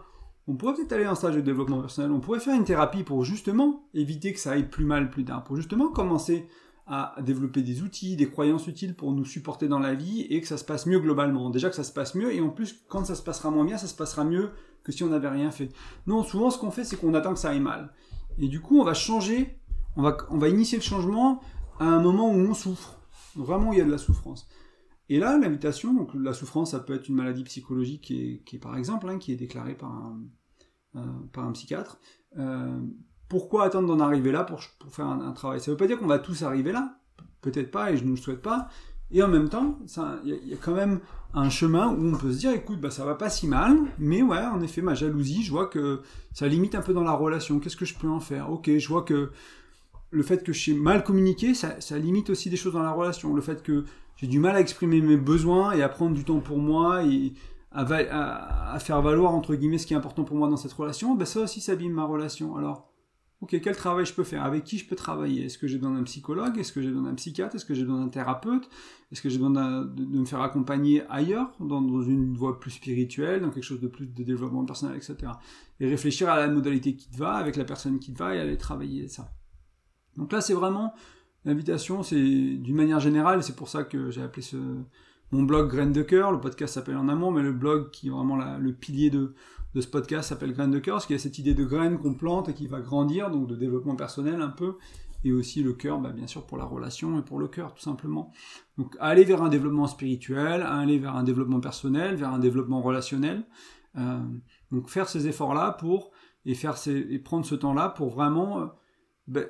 [0.48, 3.24] on pourrait peut-être aller en stage de développement personnel, on pourrait faire une thérapie pour
[3.24, 6.48] justement éviter que ça aille plus mal plus tard, pour justement commencer
[6.86, 10.48] à développer des outils, des croyances utiles pour nous supporter dans la vie et que
[10.48, 11.50] ça se passe mieux globalement.
[11.50, 13.78] Déjà que ça se passe mieux et en plus quand ça se passera moins bien,
[13.78, 14.52] ça se passera mieux
[14.84, 15.70] que si on n'avait rien fait.
[16.08, 17.94] Non, souvent ce qu'on fait c'est qu'on attend que ça aille mal.
[18.38, 19.58] Et du coup on va changer,
[19.96, 21.40] on va, on va initier le changement
[21.80, 23.00] à un moment où on souffre.
[23.36, 24.50] Vraiment il y a de la souffrance.
[25.14, 28.76] Et là, l'invitation, donc la souffrance, ça peut être une maladie psychologique qui est, par
[28.76, 30.24] exemple, hein, qui est déclarée par un,
[31.32, 32.00] par un psychiatre.
[32.40, 32.80] Euh,
[33.30, 35.60] pourquoi attendre d'en arriver là pour, faire un, travail?
[35.60, 36.98] Ça ne veut pas dire qu'on va tous arriver là,
[37.42, 38.70] peut-être pas, et je ne le souhaite pas.
[39.12, 39.78] Et en même temps,
[40.24, 41.00] il y, a quand même
[41.36, 44.24] un chemin où on peut se dire, écoute, bah, ça va pas si mal, mais
[44.24, 46.02] ouais, en effet, ma jalousie, je vois que
[46.34, 47.60] ça limite un peu dans la relation.
[47.60, 48.52] Qu'est-ce que je peux en faire?
[48.52, 49.30] Ok, je vois que
[50.14, 53.34] le fait que je sais mal communiquer, ça, limite aussi des choses dans la relation.
[53.34, 53.84] Le fait que
[54.16, 57.34] j'ai du mal à exprimer mes besoins et à prendre du temps pour moi et
[57.72, 61.26] à, faire valoir entre guillemets ce qui est important pour moi dans cette relation, ben
[61.26, 62.56] ça aussi ça ma relation.
[62.56, 62.94] Alors,
[63.42, 64.44] ok, quel travail je peux faire?
[64.44, 65.46] Avec qui je peux travailler?
[65.46, 66.60] Est-ce que j'ai besoin d'un psychologue?
[66.60, 67.56] Est-ce que j'ai besoin d'un psychiatre?
[67.56, 68.70] Est-ce que j'ai besoin d'un thérapeute?
[69.12, 73.42] Est-ce que j'ai besoin de, me faire accompagner ailleurs, dans, dans, une voie plus spirituelle,
[73.42, 75.32] dans quelque chose de plus de développement personnel, etc.
[75.80, 78.40] Et réfléchir à la modalité qui te va, avec la personne qui te va, et
[78.40, 79.34] aller travailler ça.
[80.18, 80.94] Donc là, c'est vraiment
[81.46, 84.56] L'invitation, c'est d'une manière générale, c'est pour ça que j'ai appelé ce,
[85.32, 86.32] mon blog Graines de cœur.
[86.32, 89.34] Le podcast s'appelle En Amont, mais le blog qui est vraiment le pilier de,
[89.76, 92.00] de ce podcast s'appelle Graines de cœur, parce qu'il y a cette idée de graines
[92.00, 94.78] qu'on plante et qui va grandir, donc de développement personnel un peu,
[95.26, 97.84] et aussi le cœur, bah, bien sûr, pour la relation et pour le cœur, tout
[97.84, 98.32] simplement.
[98.78, 103.44] Donc aller vers un développement spirituel, aller vers un développement personnel, vers un développement relationnel.
[103.98, 104.20] Euh,
[104.72, 106.12] donc faire ces efforts-là pour,
[106.46, 108.62] et, faire ces, et prendre ce temps-là pour vraiment...
[108.62, 108.66] Euh,
[109.28, 109.46] ben,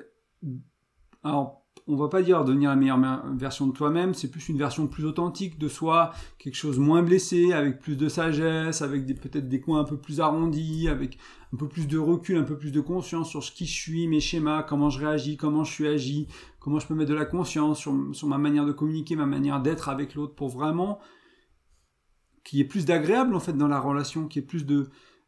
[1.22, 2.98] alors, on va pas dire devenir la meilleure
[3.36, 7.52] version de toi-même, c'est plus une version plus authentique de soi, quelque chose moins blessé,
[7.52, 11.18] avec plus de sagesse, avec peut-être des coins un peu plus arrondis, avec
[11.52, 14.08] un peu plus de recul, un peu plus de conscience sur ce qui je suis,
[14.08, 16.28] mes schémas, comment je réagis, comment je suis agi,
[16.58, 17.92] comment je peux mettre de la conscience sur,
[18.26, 21.00] ma manière de communiquer, ma manière d'être avec l'autre, pour vraiment
[22.44, 24.64] qu'il y ait plus d'agréable en fait dans la relation, qu'il y ait plus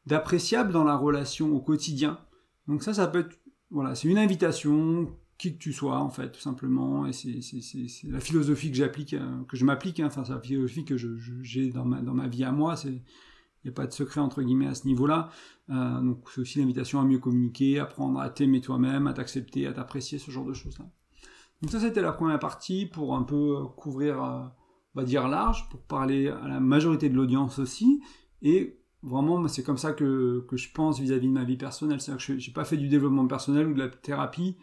[0.06, 2.18] d'appréciable dans la relation au quotidien.
[2.66, 3.38] Donc ça, ça peut être
[3.70, 7.06] voilà, c'est une invitation qui que tu sois, en fait, tout simplement.
[7.06, 7.40] Et c'est
[8.04, 10.06] la philosophie que j'applique, euh, que je m'applique, hein.
[10.06, 12.74] enfin, c'est la philosophie que j'ai dans ma, dans ma vie à moi.
[12.84, 13.02] Il
[13.64, 15.30] n'y a pas de secret, entre guillemets, à ce niveau-là.
[15.70, 19.72] Euh, donc, c'est aussi l'invitation à mieux communiquer, apprendre à t'aimer toi-même, à t'accepter, à
[19.72, 20.86] t'apprécier, ce genre de choses-là.
[21.60, 24.42] Donc, ça, c'était la première partie pour un peu couvrir, euh,
[24.94, 28.00] on va dire, large, pour parler à la majorité de l'audience aussi.
[28.42, 32.00] Et vraiment, c'est comme ça que, que je pense vis-à-vis -vis de ma vie personnelle.
[32.00, 34.56] C'est-à-dire que je n'ai pas fait du développement personnel ou de la thérapie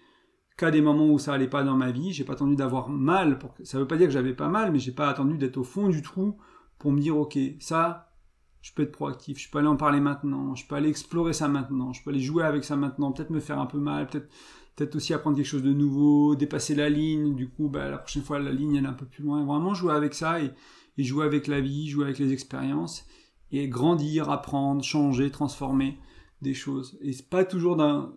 [0.58, 2.12] qu'à des moments où ça allait pas dans ma vie.
[2.14, 3.40] J'ai pas attendu d'avoir mal.
[3.40, 3.56] Pour...
[3.64, 5.90] Ça veut pas dire que j'avais pas mal, mais j'ai pas attendu d'être au fond
[5.90, 6.38] du trou
[6.80, 8.14] pour me dire ok, ça,
[8.62, 11.48] je peux être proactif, je peux aller en parler maintenant, je peux aller explorer ça
[11.48, 14.30] maintenant, je peux aller jouer avec ça maintenant, peut-être me faire un peu mal, peut-être
[14.76, 17.36] peut-être aussi apprendre quelque chose de nouveau, dépasser la ligne.
[17.36, 19.46] Du coup, bah, la prochaine fois la ligne elle est un peu plus loin.
[19.46, 20.52] Vraiment jouer avec ça et
[20.98, 23.06] jouer avec la vie, jouer avec les expériences
[23.54, 25.98] et grandir, apprendre, changer, transformer
[26.42, 26.98] des choses.
[27.02, 28.14] Et c'est pas toujours d'un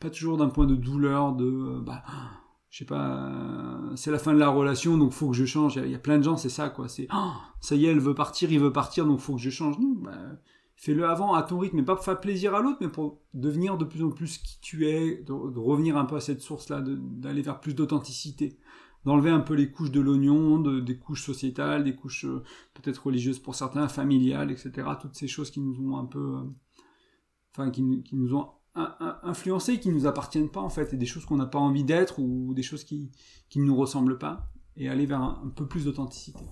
[0.00, 2.02] pas toujours d'un point de douleur, de euh, bah,
[2.70, 5.76] je sais pas, euh, c'est la fin de la relation, donc faut que je change.
[5.76, 6.88] Il y, a plein de gens, c'est ça, quoi.
[6.88, 9.50] C'est, oh, ça y est, elle veut partir, il veut partir, donc faut que je
[9.50, 9.76] change.
[10.02, 10.12] Bah,
[10.76, 13.78] fais-le avant, à ton rythme, mais pas pour faire plaisir à l'autre, mais pour devenir
[13.78, 17.42] de plus en plus qui tu es, de, revenir un peu à cette source-là, d'aller
[17.42, 18.58] vers plus d'authenticité.
[19.04, 22.42] D'enlever un peu les couches de l'oignon, de, des couches sociétales, des couches euh,
[22.74, 24.72] peut-être religieuses pour certains, familiales, etc.
[25.00, 26.42] Toutes ces choses qui nous ont un peu, euh,
[27.52, 31.24] enfin qui, qui, nous ont influencés, qui nous appartiennent pas en fait, et des choses
[31.24, 33.10] qu'on n'a pas envie d'être ou des choses qui,
[33.56, 36.44] ne nous ressemblent pas, et aller vers un, peu plus d'authenticité.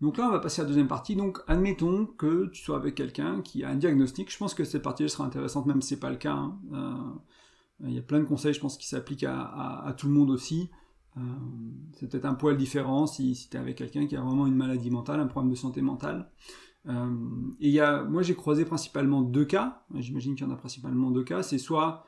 [0.00, 1.14] Donc là, on va passer à la deuxième partie.
[1.14, 4.32] Donc, admettons que tu sois avec quelqu'un qui a un diagnostic.
[4.32, 6.32] Je pense que cette partie sera intéressante, même si c'est pas le cas.
[6.32, 6.58] Hein.
[6.72, 10.30] Euh, il y a plein de conseils, je pense, qui s'appliquent à, tout le monde
[10.30, 10.70] aussi.
[11.16, 11.20] Euh,
[11.98, 14.54] c'est peut-être un poil différent si, si tu es avec quelqu'un qui a vraiment une
[14.54, 16.30] maladie mentale, un problème de santé mentale.
[16.88, 17.10] Euh,
[17.60, 21.10] et y a, moi j'ai croisé principalement deux cas, j'imagine qu'il y en a principalement
[21.10, 22.06] deux cas, c'est soit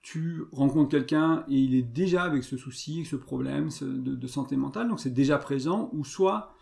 [0.00, 4.88] tu rencontres quelqu'un et il est déjà avec ce souci, ce problème de, santé mentale,
[4.88, 6.54] donc c'est déjà présent, ou soit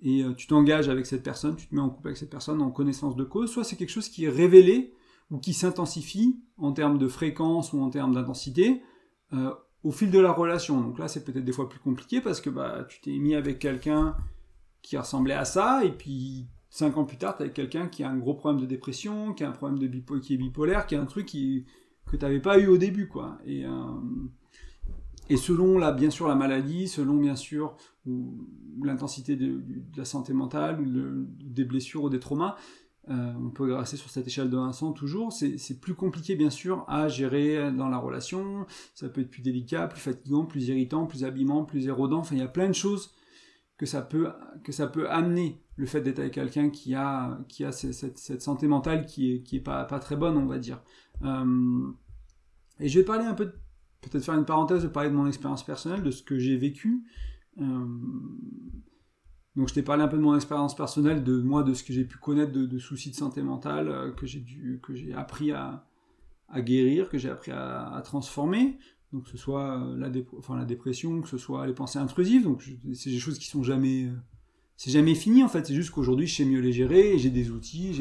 [0.00, 2.70] et tu t'engages avec cette personne, tu te mets en couple avec cette personne en
[2.70, 4.94] connaissance de cause, soit c'est quelque chose qui est révélé
[5.30, 8.80] ou qui s'intensifie en termes de fréquence ou en termes d'intensité
[9.32, 9.52] euh,
[9.84, 10.80] au fil de la relation.
[10.80, 13.58] Donc là, c'est peut-être des fois plus compliqué parce que bah, tu t'es mis avec
[13.58, 14.16] quelqu'un
[14.82, 18.10] qui ressemblait à ça, et puis cinq ans plus tard, tu avec quelqu'un qui a
[18.10, 20.94] un gros problème de dépression, qui a un problème de bipo qui est bipolaire, qui
[20.94, 21.66] a un truc qui,
[22.06, 23.08] que tu n'avais pas eu au début.
[23.08, 23.38] quoi.
[23.44, 23.70] Et, euh,
[25.28, 27.76] et selon, la, bien sûr, la maladie, selon, bien sûr,
[28.82, 29.60] l'intensité de,
[29.96, 32.56] la santé mentale, des blessures ou des traumas,
[33.08, 35.32] euh, on peut rester sur cette échelle de 100 toujours.
[35.32, 38.66] C'est plus compliqué, bien sûr, à gérer dans la relation.
[38.94, 42.18] Ça peut être plus délicat, plus fatigant, plus irritant, plus abîmant, plus érodant.
[42.18, 43.14] Enfin, il y a plein de choses
[43.78, 44.28] que ça peut,
[44.64, 48.66] que ça peut amener le fait d'être avec quelqu'un qui a, qui a cette, santé
[48.66, 50.82] mentale qui est, qui est pas, pas très bonne, on va dire.
[51.22, 51.92] Euh,
[52.80, 53.52] et je vais parler un peu,
[54.00, 57.04] peut-être faire une parenthèse, de parler de mon expérience personnelle, de ce que j'ai vécu.
[57.60, 57.86] Euh,
[59.56, 61.92] donc je t'ai parlé un peu de mon expérience personnelle, de moi, de ce que
[61.92, 65.86] j'ai pu connaître de, soucis de santé mentale, euh, que j'ai appris à,
[66.58, 68.78] guérir, que j'ai appris à, transformer.
[69.12, 72.42] Donc que ce soit euh, la, dépression, que ce soit les pensées intrusives.
[72.42, 74.12] Donc c'est des choses qui sont jamais, euh,
[74.76, 75.64] c'est jamais fini en fait.
[75.64, 77.98] C'est juste qu'aujourd'hui je sais mieux les gérer, j'ai des outils,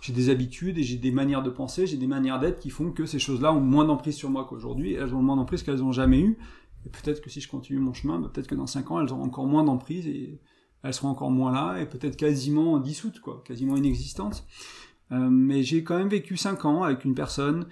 [0.00, 2.92] j'ai des habitudes et j'ai des manières de penser, j'ai des manières d'être qui font
[2.92, 4.92] que ces choses-là ont moins d'emprise sur moi qu'aujourd'hui.
[4.92, 6.38] Elles ont moins d'emprise qu'elles n'ont jamais eu.
[6.86, 9.12] Et peut-être que si je continue mon chemin, bah, peut-être que dans 5 ans elles
[9.12, 10.06] auront encore moins d'emprise
[10.82, 14.46] elles seront encore moins là et peut-être quasiment dissoutes, quoi, quasiment inexistantes.
[15.12, 17.66] Euh, mais j'ai quand même vécu 5 ans avec une personne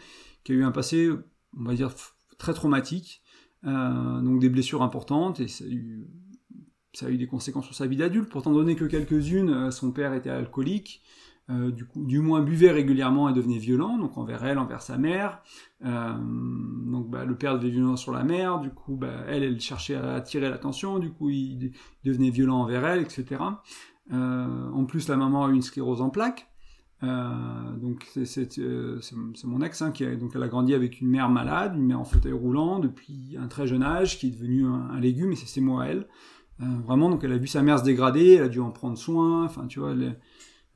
[0.45, 1.11] qui a eu un passé,
[1.59, 1.93] on va dire,
[2.39, 3.23] très traumatique,
[3.67, 8.29] euh, donc des blessures importantes, et ça a, eu, des conséquences sur sa vie d'adulte.
[8.29, 11.03] Pourtant, donné que quelques-unes, euh, son père était alcoolique,
[11.51, 14.99] euh, du, coup, du moins buvait régulièrement et devenait violent, donc envers elle, envers sa
[14.99, 15.43] mère.
[15.85, 19.61] Euh, donc bah, le père devenait violent sur la mère, du coup bah, elle, elle
[19.61, 21.73] cherchait à attirer l'attention, du coup il,
[22.05, 23.43] devenait violent envers elle, etc.
[24.13, 26.47] Euh, en plus la maman a eu une sclérose en plaques.
[27.03, 31.73] donc c'est mon ex hein, qui a, donc elle a grandi avec une mère malade,
[31.75, 35.33] une mère en fauteuil roulant depuis un très jeune âge, qui est devenue un, légume
[35.33, 36.07] et c'est à elle.
[36.59, 39.45] vraiment donc elle a vu sa mère se dégrader, elle a dû en prendre soin,
[39.45, 40.17] enfin tu vois elle,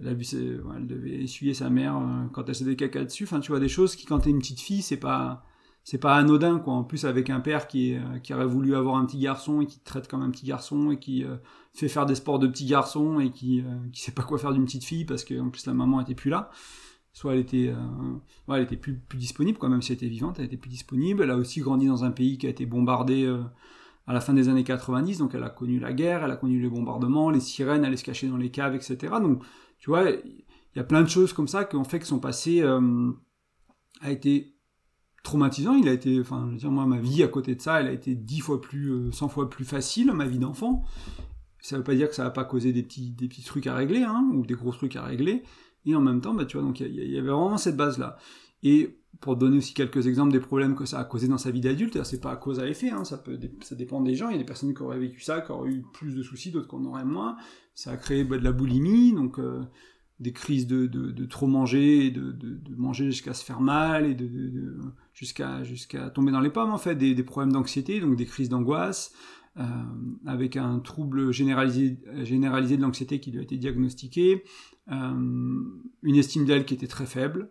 [0.00, 3.24] elle, a vu elle devait essuyer sa mère euh, quand elle des caca dessus.
[3.24, 5.44] Enfin, tu vois, des choses qui, quand t'es une petite fille, c'est pas,
[5.84, 6.74] c'est pas anodin, quoi.
[6.74, 9.66] En plus, avec un père qui, euh, qui aurait voulu avoir un petit garçon et
[9.66, 11.36] qui te traite comme un petit garçon et qui euh,
[11.72, 14.64] fait faire des sports de petit garçon et qui, qui sait pas quoi faire d'une
[14.64, 16.50] petite fille parce qu'en plus la maman était plus là.
[17.12, 17.72] Soit elle était,
[18.48, 21.22] elle était plus, plus disponible, quoi, même si elle était vivante, elle était plus disponible.
[21.22, 23.32] Elle a aussi grandi dans un pays qui a été bombardé
[24.06, 26.60] à la fin des années 90, donc elle a connu la guerre, elle a connu
[26.60, 29.14] les bombardements, les sirènes, elle se cachait dans les caves, etc.
[29.22, 29.42] Donc
[29.84, 30.44] tu vois, il
[30.76, 33.10] y a plein de choses comme ça qui ont fait que son passé euh,
[34.00, 34.56] a été
[35.22, 35.74] traumatisant.
[35.74, 37.88] Il a été, enfin, je veux dire, moi, ma vie à côté de ça, elle
[37.88, 40.86] a été dix fois plus, 100 euh, fois plus facile, ma vie d'enfant.
[41.60, 43.74] Ça veut pas dire que ça va pas causer des petits, des petits trucs à
[43.74, 45.42] régler, hein, ou des gros trucs à régler.
[45.84, 48.16] Et en même temps, bah, tu vois, donc il y, avait vraiment cette base-là.
[48.64, 51.60] Et pour donner aussi quelques exemples des problèmes que ça a causé dans sa vie
[51.60, 53.22] d'adulte, c'est pas à cause à effet, hein, ça,
[53.72, 54.28] dépend des gens.
[54.28, 56.50] Il y a des personnes qui auraient vécu ça, qui auraient eu plus de soucis,
[56.50, 57.36] d'autres qui en auraient moins.
[57.74, 59.62] Ça a créé bah, de la boulimie, donc euh,
[60.18, 62.34] des crises de, trop manger, de,
[62.76, 64.16] manger jusqu'à se faire mal, et
[65.12, 69.12] jusqu'à tomber dans les pommes, en fait, des, problèmes d'anxiété, donc des crises d'angoisse,
[69.56, 69.62] euh,
[70.26, 74.42] avec un trouble généralisé, généralisé de l'anxiété qui lui a été diagnostiqué,
[74.90, 75.62] euh,
[76.02, 77.50] une estime d'elle qui était très faible,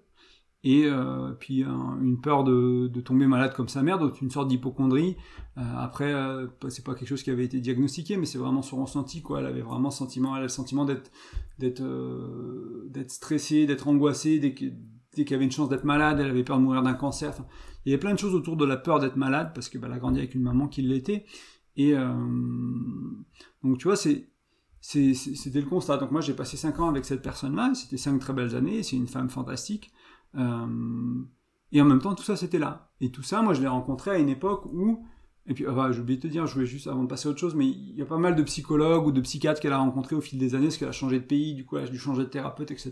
[0.63, 5.17] et euh, puis une peur de, tomber malade comme sa mère, donc une sorte d'hypochondrie.
[5.57, 8.81] Euh, après, euh, c'est pas quelque chose qui avait été diagnostiqué, mais c'est vraiment son
[8.81, 9.39] ressenti, quoi.
[9.39, 14.73] Elle avait vraiment sentiment, elle a le sentiment euh, d'être stressée, d'être angoissée dès qu'il
[15.15, 17.33] y avait une chance d'être malade, elle avait peur de mourir d'un cancer.
[17.85, 19.89] Il y avait plein de choses autour de la peur d'être malade parce que bah,
[19.91, 21.25] a grandi avec une maman qui l'était.
[21.75, 21.93] Et
[23.63, 24.25] donc tu vois, c'était
[25.55, 25.97] le constat.
[25.97, 28.95] Donc moi j'ai passé 5 ans avec cette personne-là, c'était 5 très belles années, c'est
[28.95, 29.91] une femme fantastique.
[30.35, 31.23] Euh,
[31.71, 32.91] et en même temps, tout ça, c'était là.
[33.01, 35.05] Et tout ça, moi, je l'ai rencontré à une époque où
[35.45, 37.39] Et puis, j'ai oublié de te dire, je voulais juste, avant de passer à autre
[37.39, 40.15] chose, mais il y a pas mal de psychologues ou de psychiatres qu'elle a rencontrés
[40.15, 41.97] au fil des années, parce qu'elle a changé de pays, du coup, elle a dû
[41.97, 42.91] changer de thérapeute, etc.,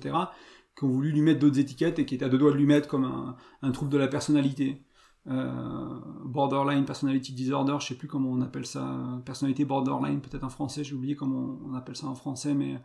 [0.77, 2.65] qui ont voulu lui mettre d'autres étiquettes et qui étaient à deux doigts de lui
[2.65, 4.83] mettre comme un, un trouble de la personnalité.
[5.27, 10.49] Euh, borderline personality disorder, je sais plus comment on appelle ça, personnalité borderline, peut-être en
[10.49, 12.81] français, j'ai oublié comment on appelle ça en français, mais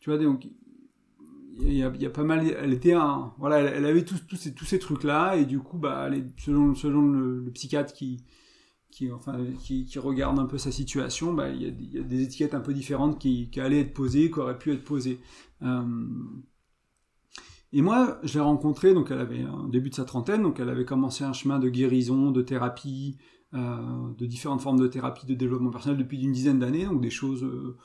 [0.00, 0.48] tu vois, donc
[1.60, 4.64] il y, a, pas mal, elle était un, voilà, elle, avait tous, tous ces, tous
[4.64, 8.24] ces trucs-là, et du coup, bah, selon, selon le, psychiatre qui,
[8.90, 12.02] qui, enfin, qui, regarde un peu sa situation, bah, il, y a, il y a
[12.02, 15.20] des étiquettes un peu différentes qui, qui allaient être posées, qui auraient pu être posées.
[15.62, 15.82] Euh,
[17.72, 20.70] et moi, je l'ai rencontrée, donc elle avait un début de sa trentaine, donc elle
[20.70, 23.18] avait commencé un chemin de guérison, de thérapie,
[23.54, 27.10] euh, de différentes formes de thérapie de développement personnel depuis une dizaine d'années, donc des
[27.10, 27.76] choses euh,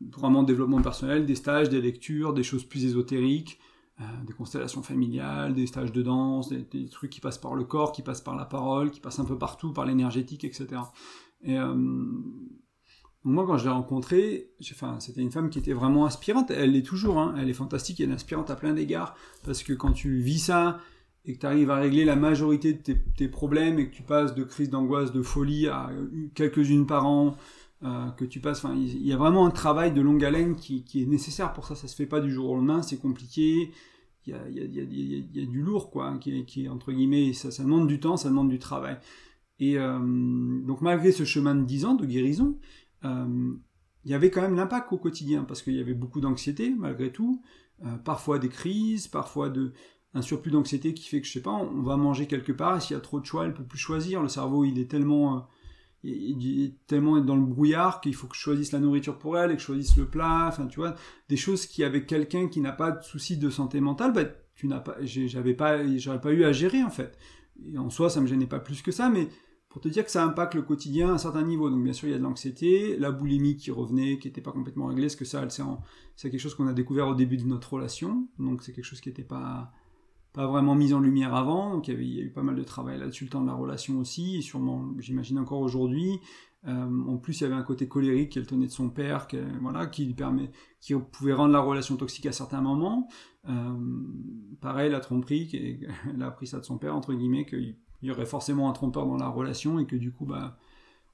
[0.00, 3.58] vraiment développement personnel, des stages, des lectures, des choses plus ésotériques,
[4.00, 7.64] euh, des constellations familiales, des stages de danse, des, des, trucs qui passent par le
[7.64, 10.82] corps, qui passent par la parole, qui passent un peu partout, par l'énergétique, etc.
[11.42, 11.74] Et euh,
[13.24, 16.50] moi, quand je l'ai rencontrée, enfin, c'était une femme qui était vraiment inspirante.
[16.50, 17.34] Elle l'est toujours, hein.
[17.38, 20.78] elle est fantastique, elle est inspirante à plein d'égards, parce que quand tu vis ça
[21.24, 24.02] et que tu arrives à régler la majorité de tes, tes, problèmes et que tu
[24.02, 25.90] passes de crise d'angoisse, de folie à
[26.34, 27.36] quelques-unes par an,
[27.86, 31.06] euh, que tu passes, il y a vraiment un travail de longue haleine qui, est
[31.06, 31.76] nécessaire pour ça.
[31.76, 33.70] Ça se fait pas du jour au lendemain, c'est compliqué.
[34.26, 38.28] Il y a, du lourd, quoi, qui, qui entre guillemets, ça, demande du temps, ça
[38.28, 38.98] demande du travail.
[39.60, 42.58] Et euh, donc malgré ce chemin de 10 ans de guérison,
[43.04, 43.54] euh,
[44.04, 47.12] il y avait quand même l'impact au quotidien, parce qu'il y avait beaucoup d'anxiété, malgré
[47.12, 47.42] tout,
[48.04, 49.72] parfois des crises, parfois de,
[50.14, 52.80] un surplus d'anxiété qui fait que, je sais pas, on va manger quelque part, et
[52.80, 55.46] s'il y a trop de choix, elle peut plus choisir, le cerveau, il est tellement...
[56.86, 59.60] Tellement dans le brouillard qu'il faut que je choisisse la nourriture pour elle et que
[59.60, 60.94] je choisisse le plat, enfin tu vois,
[61.28, 64.68] des choses qui avec quelqu'un qui n'a pas de souci de santé mentale, bah, tu
[64.68, 67.18] n'as pas, j'avais pas, j'aurais pas eu à gérer en fait.
[67.64, 69.28] Et en soi, ça me gênait pas plus que ça, mais
[69.68, 71.70] pour te dire que ça impacte le quotidien à un certain niveau.
[71.70, 74.52] Donc bien sûr, il y a de l'anxiété, la boulimie qui revenait, qui n'était pas
[74.52, 75.46] complètement réglée, parce que ça,
[76.14, 79.00] c'est quelque chose qu'on a découvert au début de notre relation, donc c'est quelque chose
[79.00, 79.72] qui n'était pas,
[80.36, 82.62] pas vraiment mis en lumière avant, donc il y, avait, a eu pas mal de
[82.62, 86.20] travail là-dessus le temps de la relation aussi, et sûrement, j'imagine encore aujourd'hui.
[86.66, 89.38] Euh, en plus, il y avait un côté colérique qu'elle tenait de son père, qui,
[89.62, 93.08] voilà, qui lui permet, qui pouvait rendre la relation toxique à certains moments.
[93.48, 93.74] Euh,
[94.60, 95.48] pareil, la tromperie,
[96.14, 98.74] elle a appris ça de son père, entre guillemets, qu'il il y aurait forcément un
[98.74, 100.58] trompeur dans la relation et que du coup, bah,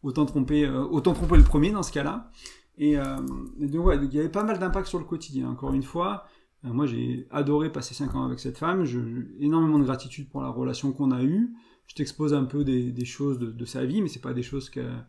[0.03, 2.29] autant tromper, euh, autant tromper le premier dans ce cas-là.
[2.77, 5.49] Et, donc, ouais, il y avait pas mal d'impact sur le quotidien.
[5.49, 6.25] Encore une fois,
[6.65, 8.85] moi j'ai adoré passer 5 ans avec cette femme.
[8.85, 9.01] J'ai
[9.41, 11.55] énormément de gratitude pour la relation qu'on a eue.
[11.87, 15.07] Je t'expose un peu des, choses de, sa vie, mais c'est pas des choses qu'elle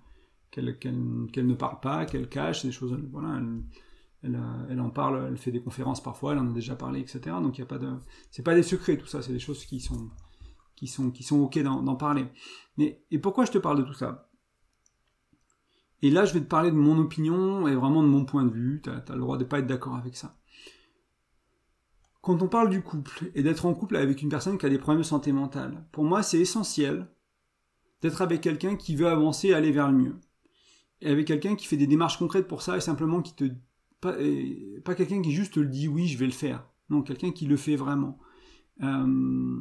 [0.52, 0.62] qu
[1.32, 2.66] qu ne parle pas, qu'elle cache.
[2.66, 3.40] Des choses, voilà,
[4.24, 4.40] elle,
[4.70, 7.20] elle, en parle, elle fait des conférences parfois, elle en a déjà parlé, etc.
[7.42, 7.80] Donc il y a pas
[8.32, 12.26] c'est pas des secrets tout ça, c'est des choses qui sont OK d'en parler.
[12.80, 14.30] Et pourquoi je te parle de tout ça?
[16.04, 18.52] Et là, je vais te parler de mon opinion et vraiment de mon point de
[18.52, 18.82] vue.
[18.84, 20.36] Tu as, le droit de ne pas être d'accord avec ça.
[22.24, 24.78] Quand on parle du couple et d'être en couple avec une personne qui a des
[24.78, 27.06] problèmes de santé mentale, pour moi, c'est essentiel
[28.02, 30.16] d'être avec quelqu'un qui veut avancer et aller vers le mieux.
[31.02, 33.44] Et avec quelqu'un qui fait des démarches concrètes pour ça et simplement qui te.
[34.00, 36.66] Pas, quelqu'un qui juste te le dit oui, je vais le faire.
[36.90, 38.18] Non, quelqu'un qui le fait vraiment.
[38.82, 39.60] Euh,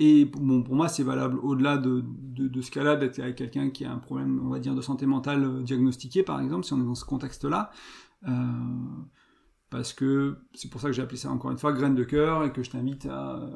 [0.00, 3.70] et bon, pour moi, c'est valable au-delà de, de, de, ce cas-là, d'être avec quelqu'un
[3.70, 6.72] qui a un problème, on va dire, de santé mentale euh, diagnostiqué, par exemple, si
[6.72, 7.70] on est dans ce contexte-là.
[8.26, 8.32] Euh,
[9.70, 12.44] parce que c'est pour ça que j'ai appelé ça encore une fois graine de cœur
[12.44, 13.48] et que je t'invite à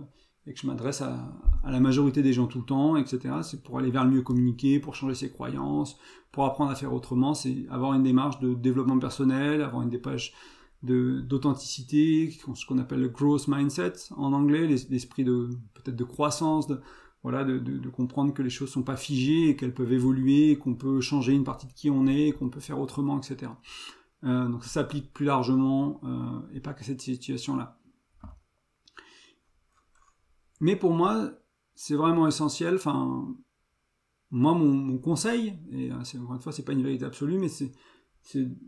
[0.47, 3.37] et que je m'adresse à, à, la majorité des gens tout le temps, etc.
[3.43, 5.97] C'est pour aller vers le mieux communiquer, pour changer ses croyances,
[6.33, 7.33] pour apprendre à faire autrement.
[7.33, 10.35] C'est avoir une démarche de développement personnel, avoir une dépêche
[10.83, 16.79] d'authenticité, ce qu'on appelle le growth mindset en anglais, l'esprit de peut-être de croissance, de,
[17.23, 20.75] voilà, de, de, comprendre que les choses sont pas figées et qu'elles peuvent évoluer, qu'on
[20.75, 23.51] peut changer une partie de qui on est, qu'on peut faire autrement, etc.
[24.25, 27.79] Euh, donc ça s'applique plus largement euh, et pas que cette situation-là.
[30.61, 31.31] Mais pour moi,
[31.75, 32.77] c'est vraiment essentiel.
[32.77, 33.35] Enfin,
[34.31, 37.73] moi, mon, conseil, et euh, encore une fois, c'est pas une vérité absolue, mais c'est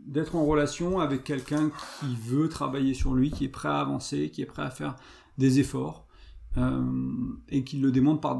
[0.05, 4.29] d'être en relation avec quelqu'un qui veut travailler sur lui, qui est prêt à avancer,
[4.29, 4.95] qui est prêt à faire
[5.39, 6.07] des efforts,
[7.49, 8.35] et qui le démontre par,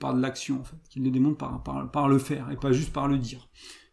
[0.00, 2.92] par de l'action, en fait, qui le démontre par, par, le faire, et pas juste
[2.92, 3.48] par le dire.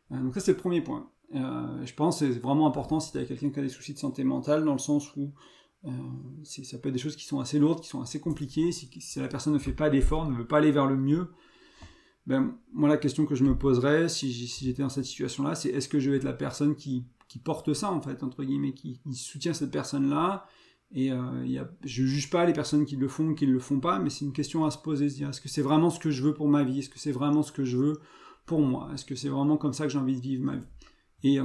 [0.10, 1.10] Donc ça c'est le premier point.
[1.36, 3.94] Euh, je pense que c'est vraiment important si tu as quelqu'un qui a des soucis
[3.94, 5.34] de santé mentale, dans le sens où
[5.86, 5.92] euh,
[6.44, 9.28] ça peut être des choses qui sont assez lourdes, qui sont assez compliquées, si, la
[9.28, 11.28] personne ne fait pas d'efforts, ne veut pas aller vers le mieux,
[12.26, 15.88] ben, moi, la question que je me poserais, si j'étais dans cette situation-là, c'est est-ce
[15.88, 17.06] que je vais être la personne qui,
[17.44, 20.46] porte ça, en fait, entre guillemets, qui, soutient cette personne-là?
[20.92, 23.52] Et euh, y a, je juge pas les personnes qui le font ou qui ne
[23.52, 25.62] le font pas, mais c'est une question à se poser, se dire est-ce que c'est
[25.62, 26.80] vraiment ce que je veux pour ma vie?
[26.80, 28.00] Est-ce que c'est vraiment ce que je veux
[28.46, 28.90] pour moi?
[28.94, 30.68] Est-ce que c'est vraiment comme ça que j'ai envie de vivre ma vie?
[31.23, 31.39] Et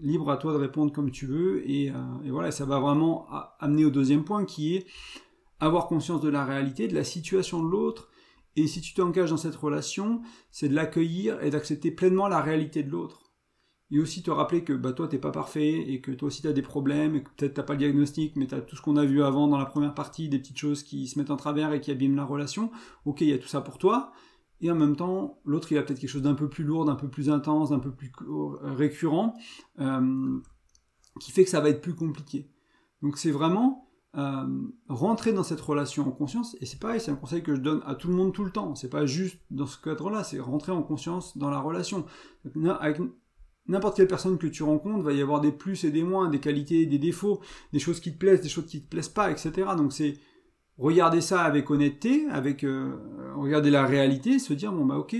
[0.00, 1.68] libre à toi de répondre comme tu veux.
[1.68, 1.92] Et,
[2.24, 3.26] et voilà, ça va vraiment
[3.60, 4.86] amener au deuxième point qui est
[5.60, 8.08] avoir conscience de la réalité, de la situation de l'autre.
[8.56, 12.82] Et si tu t'engages dans cette relation, c'est de l'accueillir et d'accepter pleinement la réalité
[12.82, 13.28] de l'autre
[13.90, 16.48] et aussi te rappeler que bah, toi, t'es pas parfait, et que toi aussi, tu
[16.48, 18.82] as des problèmes, et que peut-être t'as pas le diagnostic, mais tu as tout ce
[18.82, 21.36] qu'on a vu avant dans la première partie, des petites choses qui se mettent en
[21.36, 22.70] travers et qui abîment la relation.
[23.06, 24.12] Ok, il y a tout ça pour toi,
[24.60, 26.96] et en même temps, l'autre, il a peut-être quelque chose d'un peu plus lourd, d'un
[26.96, 28.10] peu plus intense, d'un peu plus
[28.62, 29.34] récurrent,
[29.78, 30.38] euh,
[31.20, 32.50] qui fait que ça va être plus compliqué.
[33.02, 34.46] Donc c'est vraiment euh,
[34.88, 37.82] rentrer dans cette relation en conscience, et c'est pareil, c'est un conseil que je donne
[37.86, 40.72] à tout le monde tout le temps, c'est pas juste dans ce cadre-là, c'est rentrer
[40.72, 42.04] en conscience dans la relation.
[42.80, 43.00] Avec
[43.68, 46.40] n'importe quelle personne que tu rencontres, va y avoir des plus et des moins, des
[46.40, 47.40] qualités, des défauts,
[47.72, 49.52] des choses qui te plaisent, des choses qui te plaisent pas, etc.
[49.76, 50.14] Donc c'est
[50.78, 52.96] regarder ça avec honnêteté, avec euh,
[53.36, 55.16] regarder la réalité, se dire bon bah ok,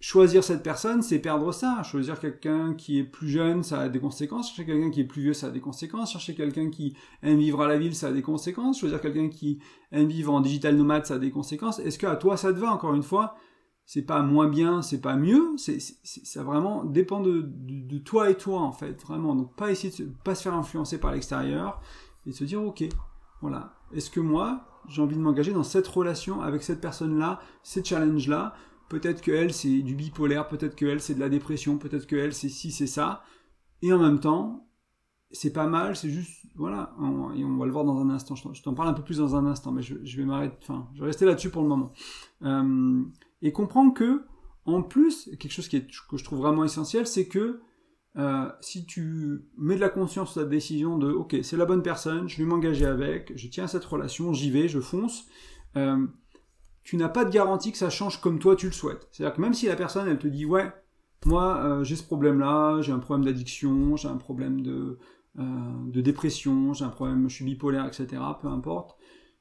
[0.00, 1.82] choisir cette personne, c'est perdre ça.
[1.82, 4.48] Choisir quelqu'un qui est plus jeune, ça a des conséquences.
[4.48, 6.12] Chercher quelqu'un qui est plus vieux, ça a des conséquences.
[6.12, 8.80] Chercher quelqu'un qui aime vivre à la ville, ça a des conséquences.
[8.80, 9.58] Choisir quelqu'un qui
[9.92, 11.78] aime vivre en digital nomade, ça a des conséquences.
[11.80, 13.36] Est-ce que à toi ça te va encore une fois?
[13.88, 18.60] C'est pas moins bien, c'est pas mieux, c'est, ça vraiment dépend de, toi et toi
[18.60, 19.36] en fait, vraiment.
[19.36, 21.80] Donc pas essayer de pas se faire influencer par l'extérieur
[22.26, 22.82] et se dire ok,
[23.40, 27.84] voilà, est-ce que moi j'ai envie de m'engager dans cette relation avec cette personne-là, ces
[27.84, 28.54] challenges-là?
[28.88, 32.16] Peut-être que elle c'est du bipolaire, peut-être que elle c'est de la dépression, peut-être que
[32.16, 33.22] elle c'est ci, c'est ça,
[33.82, 34.66] et en même temps
[35.32, 36.94] c'est pas mal, c'est juste voilà,
[37.36, 38.34] et on va le voir dans un instant.
[38.34, 41.00] Je t'en parle un peu plus dans un instant, mais je, vais m'arrêter, enfin, je
[41.00, 41.92] vais rester là-dessus pour le moment.
[42.42, 43.02] Euh,
[43.42, 44.24] et comprendre que,
[44.64, 47.60] en plus, quelque chose qui est, que je trouve vraiment essentiel, c'est que
[48.18, 51.82] euh, si tu mets de la conscience sur ta décision de ok, c'est la bonne
[51.82, 55.26] personne, je vais m'engager avec, je tiens à cette relation, j'y vais, je fonce,
[55.76, 56.06] euh,
[56.82, 59.08] tu n'as pas de garantie que ça change comme toi tu le souhaites.
[59.12, 60.72] C'est-à-dire que même si la personne elle te dit ouais,
[61.26, 64.98] moi euh, j'ai ce problème-là, j'ai un problème d'addiction, j'ai un problème de,
[65.36, 68.22] de dépression, j'ai un problème, je suis bipolaire, etc.
[68.40, 68.96] Peu importe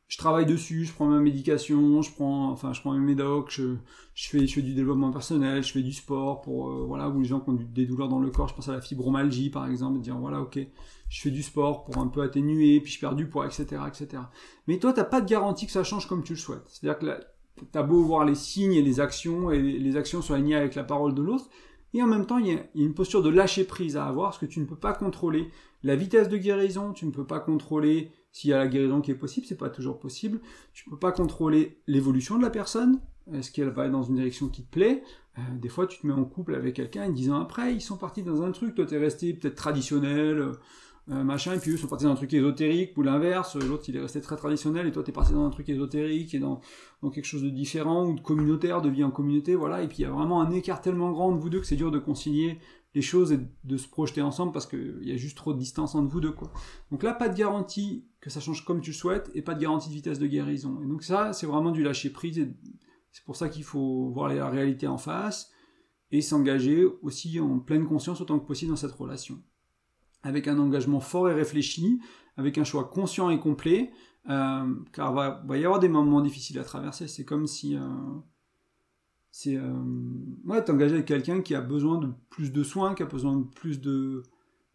[0.07, 3.75] je travaille dessus, je prends ma médication, je prends, enfin, je prends mes médocs, je,
[4.13, 7.49] fais, du développement personnel, je fais du sport pour, euh, voilà, ou les gens qui
[7.49, 10.17] ont des douleurs dans le corps, je pense à la fibromalgie par exemple, et dire
[10.17, 10.59] voilà, ok,
[11.09, 14.23] je fais du sport pour un peu atténuer, puis je perds du poids, etc., etc.
[14.67, 16.67] Mais toi, t'as pas de garantie que ça change comme tu le souhaites.
[16.67, 20.55] C'est-à-dire que t'as beau voir les signes et les actions, et les actions sont alignées
[20.55, 21.49] avec la parole de l'autre,
[21.95, 24.39] et en même temps, il y, a, une posture de lâcher prise à avoir, parce
[24.39, 25.49] que tu ne peux pas contrôler
[25.81, 29.11] la vitesse de guérison, tu ne peux pas contrôler s'il y a la guérison qui
[29.11, 30.41] est possible, c'est pas toujours possible.
[30.73, 32.99] Tu peux pas contrôler l'évolution de la personne.
[33.31, 35.03] Est-ce qu'elle va dans une direction qui te plaît?
[35.37, 37.79] Euh, Des fois, tu te mets en couple avec quelqu'un et dix ans après, ils
[37.79, 38.75] sont partis dans un truc.
[38.75, 40.51] Toi, t'es resté peut-être traditionnel,
[41.09, 43.55] euh, machin, et puis eux sont partis dans un truc ésotérique ou l'inverse.
[43.55, 46.39] L'autre, il est resté très traditionnel et toi, t'es parti dans un truc ésotérique et
[46.39, 46.59] dans,
[47.03, 49.81] dans quelque chose de différent ou de communautaire, de vie en communauté, voilà.
[49.81, 51.77] Et puis il y a vraiment un écart tellement grand de vous deux que c'est
[51.77, 52.59] dur de concilier
[52.95, 55.93] les choses et de se projeter ensemble parce qu'il y a juste trop de distance
[55.95, 56.51] entre vous deux, quoi.
[56.91, 59.59] Donc là, pas de garantie que ça change comme tu le souhaites et pas de
[59.59, 60.81] garantie de vitesse de guérison.
[60.81, 62.49] Et donc ça, c'est vraiment du lâcher prise et
[63.11, 65.51] c'est pour ça qu'il faut voir la réalité en face
[66.11, 69.43] et s'engager aussi en pleine conscience autant que possible dans cette relation.
[70.23, 71.99] Avec un engagement fort et réfléchi,
[72.37, 73.91] avec un choix conscient et complet,
[74.29, 77.09] euh, car il va, y avoir des moments difficiles à traverser.
[77.09, 77.75] C'est comme si...
[77.75, 77.81] Euh,
[79.37, 79.73] c'est euh,
[80.45, 83.43] ouais, t'engager avec quelqu'un qui a besoin de plus de soins, qui a besoin de
[83.43, 84.23] plus de,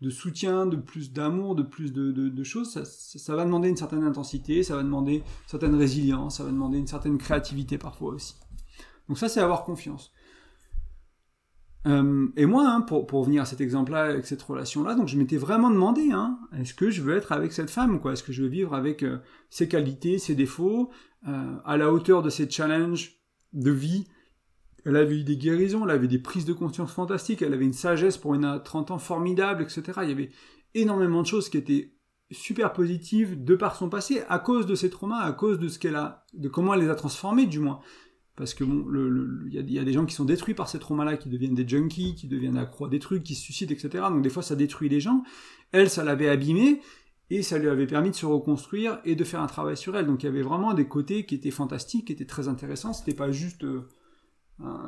[0.02, 2.70] de soutien, de plus d'amour, de plus de, de, choses.
[2.84, 6.76] Ça, va demander une certaine intensité, ça va demander une certaine résilience, ça va demander
[6.76, 8.34] une certaine créativité parfois aussi.
[9.08, 10.12] Donc ça, c'est avoir confiance.
[11.86, 15.16] Euh, et moi, hein, pour, pour venir à cet exemple-là, avec cette relation-là, donc je
[15.16, 18.12] m'étais vraiment demandé, hein, est-ce que je veux être avec cette femme, quoi?
[18.12, 20.90] Est-ce que je veux vivre avec euh, ses qualités, ses défauts,
[21.26, 23.22] euh, à la hauteur de ses challenges
[23.54, 24.06] de vie
[24.84, 27.72] elle avait eu des guérisons, elle avait des prises de conscience fantastiques, elle avait une
[27.72, 29.82] sagesse pour une 30 ans formidable, etc.
[30.02, 30.30] Il y avait
[30.74, 31.92] énormément de choses qui étaient
[32.30, 35.78] super positives de par son passé, à cause de ses traumas, à cause de ce
[35.78, 37.80] qu'elle a, de comment elle les a transformés, du moins.
[38.36, 38.86] Parce que bon,
[39.46, 42.14] il y, a des gens qui sont détruits par ces traumas-là, qui deviennent des junkies,
[42.14, 44.04] qui deviennent accro à des trucs, qui se suicident, etc.
[44.08, 45.24] Donc des fois, ça détruit les gens.
[45.72, 46.80] Elle, ça l'avait abîmée,
[47.28, 50.06] et ça lui avait permis de se reconstruire et de faire un travail sur elle.
[50.06, 52.92] Donc il y avait vraiment des côtés qui étaient fantastiques, qui étaient très intéressants.
[52.92, 53.88] C'était pas juste euh,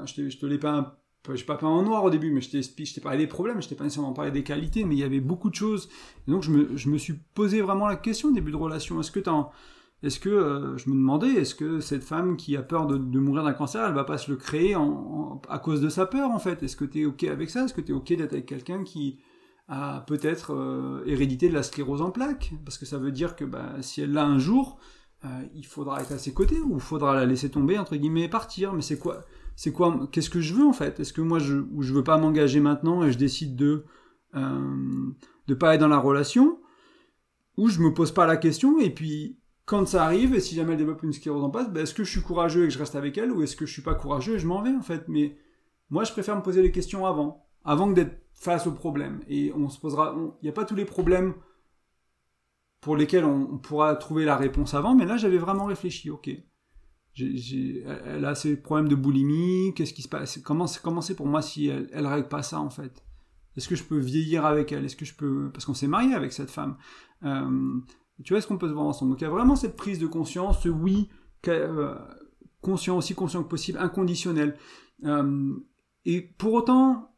[0.04, 3.00] Je, te, je te l'ai pas, pas peint en noir au début, mais je t'ai
[3.00, 5.50] parlé des problèmes, je t'ai pas nécessairement parlé des qualités, mais il y avait beaucoup
[5.50, 5.88] de choses.
[6.26, 9.00] Donc je me, je me suis posé vraiment la question au début de relation.
[9.00, 9.20] Est-ce que
[10.02, 13.44] est-ce que euh, je me demandais, est-ce que cette femme qui a peur de, mourir
[13.44, 14.74] d'un cancer, elle va pas se le créer
[15.48, 16.62] à cause de sa peur en fait?
[16.62, 17.64] Est-ce que tu es ok avec ça?
[17.64, 19.20] Est-ce que tu es ok d'être avec quelqu'un qui
[19.68, 22.52] a peut-être euh, hérédité de la sclérose en plaques?
[22.64, 24.78] Parce que ça veut dire que bah, si elle l'a un jour,
[25.24, 28.24] euh, il faudra être à ses côtés ou il faudra la laisser tomber entre guillemets
[28.24, 28.72] et partir.
[28.72, 29.20] Mais c'est quoi
[29.56, 31.00] c'est quoi, qu'est-ce que je veux en fait?
[31.00, 33.84] Est-ce que moi je, ou je veux pas m'engager maintenant et je décide de
[34.34, 35.10] euh,
[35.48, 36.58] de pas être dans la relation,
[37.56, 40.72] ou je me pose pas la question et puis quand ça arrive et si jamais
[40.72, 42.78] elle développe une sclérose en passe, ben est-ce que je suis courageux et que je
[42.78, 44.82] reste avec elle ou est-ce que je suis pas courageux et je m'en vais en
[44.82, 45.04] fait?
[45.08, 45.36] Mais
[45.90, 49.20] moi je préfère me poser les questions avant, avant que d'être face au problème.
[49.28, 51.34] Et on se posera, il n'y a pas tous les problèmes
[52.80, 56.30] pour lesquels on, pourra trouver la réponse avant, mais là j'avais vraiment réfléchi, ok.
[57.18, 61.66] Elle a ces problèmes de boulimie, qu'est-ce qui se passe Comment c'est pour moi si
[61.66, 63.02] elle, elle règle pas ça en fait?
[63.56, 64.84] Est-ce que je peux vieillir avec elle?
[64.84, 66.76] Est-ce que je peux parce qu'on s'est marié avec cette femme
[67.24, 67.80] euh,
[68.24, 69.98] Tu vois, est-ce qu'on peut se voir ensemble Donc il y a vraiment cette prise
[69.98, 71.08] de conscience, ce oui
[71.48, 71.94] euh,
[72.60, 74.56] conscient aussi conscient que possible, inconditionnel.
[75.04, 75.54] Euh,
[76.04, 77.10] et pour autant,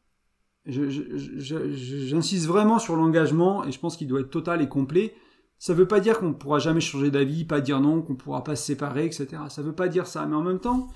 [0.65, 5.15] j'insiste vraiment sur l'engagement et je pense qu'il doit être total et complet.
[5.57, 8.13] Ça ne veut pas dire qu'on ne pourra jamais changer d'avis, pas dire non, qu'on
[8.13, 9.27] ne pourra pas se séparer, etc.
[9.49, 10.25] Ça ne veut pas dire ça.
[10.25, 10.89] Mais en même temps,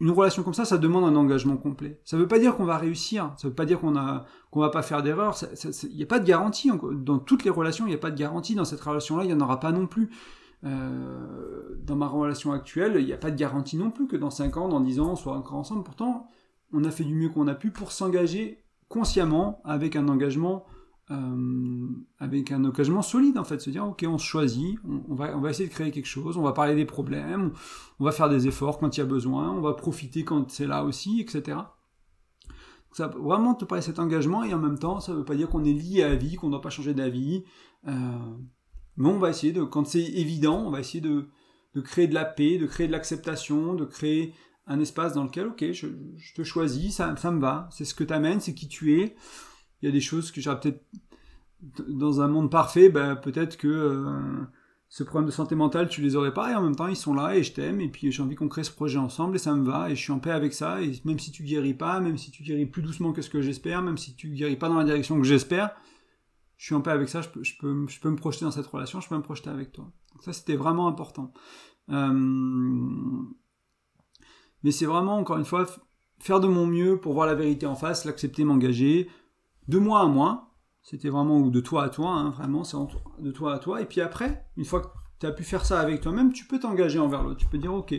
[0.00, 2.00] une relation comme ça, ça demande un engagement complet.
[2.04, 3.32] Ça ne veut pas dire qu'on va réussir.
[3.36, 5.36] Ça ne veut pas dire qu'on a qu'on va pas faire d'erreur.
[5.84, 6.70] Il n'y a pas de garantie.
[6.92, 8.54] Dans toutes les relations, il n'y a pas de garantie.
[8.54, 10.10] Dans cette relation-là, il n'y en aura pas non plus.
[10.64, 14.30] Euh, dans ma relation actuelle, il n'y a pas de garantie non plus que dans
[14.30, 15.84] 5 ans, dans 10 ans, on soit encore ensemble.
[15.84, 16.28] Pourtant,
[16.72, 20.64] on a fait du mieux qu'on a pu pour s'engager consciemment avec un engagement
[21.10, 21.88] euh,
[22.18, 24.78] avec un engagement solide en fait, se dire ok on se choisit,
[25.08, 27.52] on, va, on va essayer de créer quelque chose, on va parler des problèmes,
[27.98, 30.66] on va faire des efforts quand il y a besoin, on va profiter quand c'est
[30.66, 31.58] là aussi, etc.
[32.92, 35.64] Ça vraiment te parler cet engagement et en même temps ça veut pas dire qu'on
[35.64, 37.44] est lié à la vie, qu'on ne doit pas changer d'avis,
[37.88, 37.92] euh,
[38.96, 41.28] mais on va essayer de, quand c'est évident, on va essayer de,
[41.74, 44.34] de créer de la paix, de créer de l'acceptation, de créer
[44.66, 45.88] un espace dans lequel, ok, je,
[46.34, 49.16] te choisis, ça, ça me va, c'est ce que tu amènes, c'est qui tu es.
[49.82, 50.84] Il y a des choses que j'aurais peut-être,
[51.88, 54.40] dans un monde parfait, ben, peut-être que euh,
[54.88, 57.14] ce problème de santé mentale, tu les aurais pas, et en même temps, ils sont
[57.14, 59.54] là, et je t'aime, et puis j'ai envie qu'on crée ce projet ensemble, et ça
[59.54, 62.00] me va, et je suis en paix avec ça, et même si tu guéris pas,
[62.00, 64.68] même si tu guéris plus doucement que ce que j'espère, même si tu guéris pas
[64.68, 65.70] dans la direction que j'espère,
[66.58, 68.50] je suis en paix avec ça, je peux, je peux, je peux me projeter dans
[68.50, 69.90] cette relation, je peux me projeter avec toi.
[70.12, 71.32] Donc ça, c'était vraiment important.
[71.88, 72.12] Euh,
[74.62, 75.66] mais c'est vraiment, encore une fois,
[76.20, 79.08] faire de mon mieux pour voir la vérité en face, l'accepter, m'engager,
[79.68, 80.50] de moi à moi,
[80.82, 82.76] c'était vraiment, ou de toi à toi, hein, vraiment, c'est
[83.20, 84.88] de toi à toi, et puis après, une fois que
[85.20, 87.72] tu as pu faire ça avec toi-même, tu peux t'engager envers l'autre, tu peux dire,
[87.72, 87.94] ok,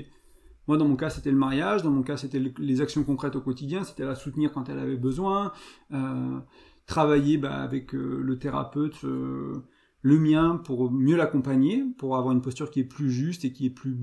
[0.68, 3.42] moi dans mon cas c'était le mariage, dans mon cas c'était les actions concrètes au
[3.42, 5.52] quotidien, c'était la soutenir quand elle avait besoin,
[5.94, 6.40] euh,
[6.86, 9.66] travailler bah, avec euh, le thérapeute, euh,
[10.02, 13.68] le mien pour mieux l'accompagner, pour avoir une posture qui est plus juste et qui
[13.68, 13.98] est plus,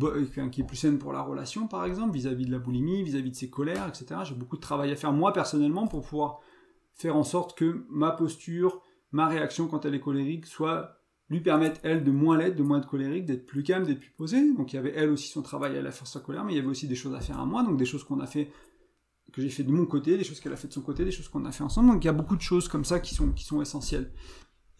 [0.50, 3.36] qui est plus saine pour la relation, par exemple, vis-à-vis de la boulimie, vis-à-vis de
[3.36, 4.22] ses colères, etc.
[4.24, 6.40] J'ai beaucoup de travail à faire moi personnellement pour pouvoir
[7.00, 8.82] faire en sorte que ma posture,
[9.12, 10.96] ma réaction quand elle est colérique, soit
[11.30, 14.10] lui permettre, elle, de moins l'être, de moins être colérique, d'être plus calme, d'être plus
[14.10, 14.52] posée.
[14.54, 16.56] Donc il y avait elle aussi son travail, elle a faire sa colère, mais il
[16.56, 18.50] y avait aussi des choses à faire à moi, donc des choses qu'on a fait
[19.32, 21.12] que j'ai fait de mon côté, des choses qu'elle a fait de son côté, des
[21.12, 21.90] choses qu'on a fait ensemble.
[21.90, 24.10] Donc il y a beaucoup de choses comme ça qui sont, qui sont essentielles.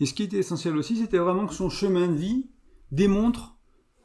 [0.01, 2.51] Et ce qui était essentiel aussi, c'était vraiment que son chemin de vie
[2.91, 3.57] démontre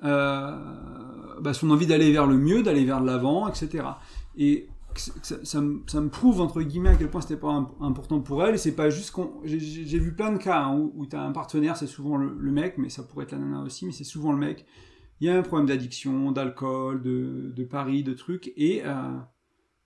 [0.03, 3.85] euh, bah, son envie d'aller vers le mieux, d'aller vers l'avant, etc.
[4.37, 4.69] Et
[4.99, 8.57] ça, me, prouve, entre guillemets, à quel point c'était pas important pour elle.
[8.59, 9.41] C'est pas juste qu'on.
[9.43, 12.77] J'ai vu plein de cas hein, où, tu as un partenaire, c'est souvent le, mec,
[12.77, 14.65] mais ça pourrait être la nana aussi, mais c'est souvent le mec.
[15.21, 18.83] Il y a un problème d'addiction, d'alcool, de, de paris, de trucs, et.
[18.85, 19.17] Euh,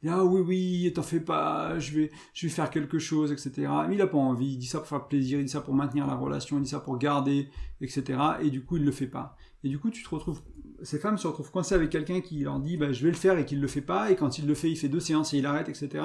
[0.07, 3.70] ah oui, oui, t'en fais pas, je vais, je vais faire quelque chose, etc.
[3.89, 5.74] Mais il a pas envie, il dit ça pour faire plaisir, il dit ça pour
[5.74, 7.49] maintenir la relation, il dit ça pour garder,
[7.82, 8.18] etc.
[8.41, 9.36] Et du coup, il le fait pas.
[9.64, 10.41] Et du coup, tu te retrouves,
[10.84, 13.38] ces femmes se retrouvent coincées avec quelqu'un qui leur dit, bah, je vais le faire
[13.38, 15.38] et qui le fait pas, et quand il le fait, il fait deux séances et
[15.38, 16.03] il arrête, etc.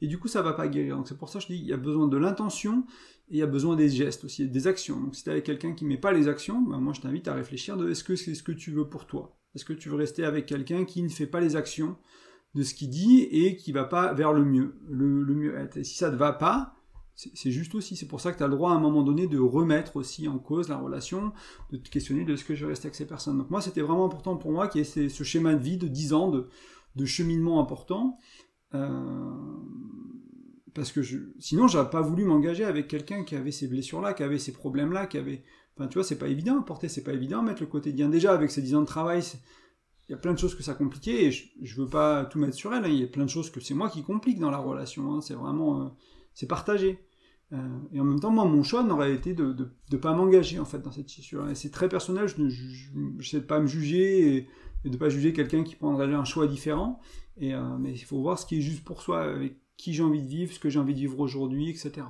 [0.00, 0.96] Et du coup, ça va pas guérir.
[0.96, 2.84] Donc c'est pour ça que je dis, il y a besoin de l'intention
[3.28, 5.00] et il y a besoin des gestes aussi, des actions.
[5.00, 7.34] Donc si t'es avec quelqu'un qui met pas les actions, bah, moi je t'invite à
[7.34, 9.36] réfléchir de est-ce que c'est ce que tu veux pour toi?
[9.54, 11.96] Est-ce que tu veux rester avec quelqu'un qui ne fait pas les actions?
[12.56, 15.76] de ce qu'il dit et qui va pas vers le mieux, le, mieux être?
[15.76, 16.75] Et si ça ne va pas,
[17.16, 19.26] c'est juste aussi, c'est pour ça que tu as le droit à un moment donné
[19.26, 21.32] de remettre aussi en cause la relation,
[21.70, 23.38] de te questionner de ce que je vais rester avec ces personnes.
[23.38, 25.88] Donc moi, c'était vraiment important pour moi qu'il y ait ce schéma de vie de
[25.88, 28.18] 10 ans de, cheminement important.
[28.74, 29.30] Euh,
[30.74, 34.22] parce que je, sinon, j'aurais pas voulu m'engager avec quelqu'un qui avait ces blessures-là, qui
[34.22, 35.42] avait ces problèmes-là, qui avait...
[35.74, 38.10] Enfin, tu vois, c'est pas évident, porter, c'est pas évident, mettre le quotidien.
[38.10, 39.22] Déjà, avec ces 10 ans de travail,
[40.08, 42.38] il y a plein de choses que ça compliquait et je, je veux pas tout
[42.38, 42.84] mettre sur elle.
[42.84, 42.88] Hein.
[42.88, 45.14] Il y a plein de choses que c'est moi qui complique dans la relation.
[45.14, 45.22] Hein.
[45.22, 45.88] C'est vraiment, euh,
[46.34, 47.05] c'est partagé.
[47.52, 49.54] Euh, et en même temps, moi, mon choix n'aurait été de
[49.92, 51.42] ne pas m'engager en fait dans cette situation.
[51.54, 52.28] C'est très personnel.
[52.28, 54.48] Je ne sais pas me juger et,
[54.84, 57.00] de de pas juger quelqu'un qui prendrait un choix différent.
[57.42, 60.22] Euh, mais il faut voir ce qui est juste pour soi, avec qui j'ai envie
[60.22, 62.06] de vivre, ce que j'ai envie de vivre aujourd'hui, etc.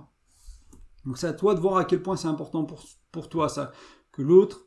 [1.05, 3.49] Donc c'est à toi de voir à quel point c'est important pour, pour toi
[4.13, 4.67] que l'autre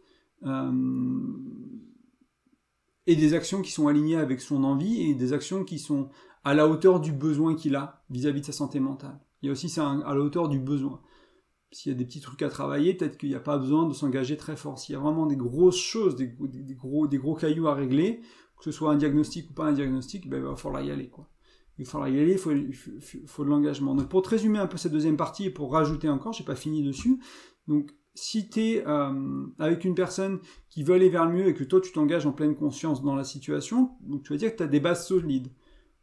[3.08, 6.10] et des actions qui sont alignées avec son envie et des actions qui sont
[6.44, 9.20] à la hauteur du besoin qu'il a vis-à-vis de sa santé mentale.
[9.42, 11.02] Il y a aussi ça à la hauteur du besoin.
[11.72, 13.94] S'il y a des petits trucs à travailler, peut-être qu'il n'y a pas besoin de
[13.94, 14.80] s'engager très fort.
[14.80, 16.28] S'il y a vraiment des grosses choses, des,
[16.76, 18.22] gros, des gros cailloux à régler,
[18.58, 21.10] que ce soit un diagnostic ou pas un diagnostic, ben, il va falloir y aller.
[21.10, 21.30] Quoi.
[21.78, 22.52] Il va falloir y aller, il faut,
[23.28, 23.96] faut, de l'engagement.
[23.96, 26.56] Donc pour te résumer un peu cette deuxième partie et pour rajouter encore, j'ai pas
[26.56, 27.20] fini dessus.
[27.68, 31.54] Donc si tu es euh, avec une personne qui veut aller vers le mieux et
[31.54, 34.58] que toi tu t'engages en pleine conscience dans la situation, donc tu vas dire que
[34.58, 35.50] tu as des bases solides.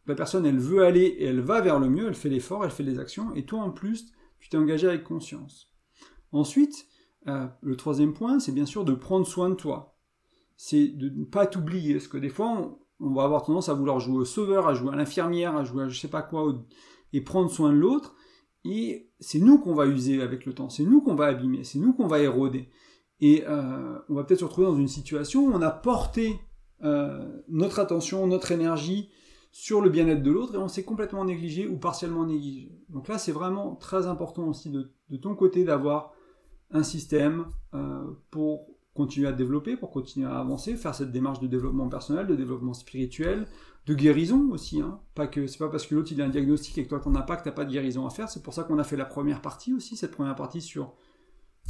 [0.06, 2.70] La personne, elle veut aller et elle va vers le mieux, elle fait l'effort, elle
[2.70, 5.72] fait les actions, et toi en plus, tu t'es engagé avec conscience.
[6.32, 6.86] Ensuite,
[7.26, 9.98] euh, le troisième point, c'est bien sûr de prendre soin de toi.
[10.56, 13.98] C'est de ne pas t'oublier, parce que des fois, on, va avoir tendance à vouloir
[13.98, 16.64] jouer au sauveur, à jouer à l'infirmière, à jouer à je sais pas quoi,
[17.12, 18.14] et prendre soin de l'autre,
[18.64, 21.78] et c'est nous qu'on va user avec le temps, c'est nous qu'on va abîmer, c'est
[21.78, 22.68] nous qu'on va éroder.
[23.20, 26.40] Et euh, on va peut-être se retrouver dans une situation où on a porté
[26.82, 29.08] euh, notre attention, notre énergie
[29.58, 32.70] sur le bien-être de l'autre et on s'est complètement négligé ou partiellement négligé.
[32.90, 36.12] Donc là, c'est vraiment très important aussi de, ton côté d'avoir
[36.70, 41.46] un système euh, pour continuer à développer, pour continuer à avancer, faire cette démarche de
[41.46, 43.46] développement personnel, de développement spirituel,
[43.86, 44.82] de guérison aussi.
[44.82, 45.00] Hein.
[45.14, 47.14] Pas que c'est pas parce que l'autre il a un diagnostic et que toi t'en
[47.14, 48.28] as pas que t'as pas de guérison à faire.
[48.28, 50.92] C'est pour ça qu'on a fait la première partie aussi, cette première partie sur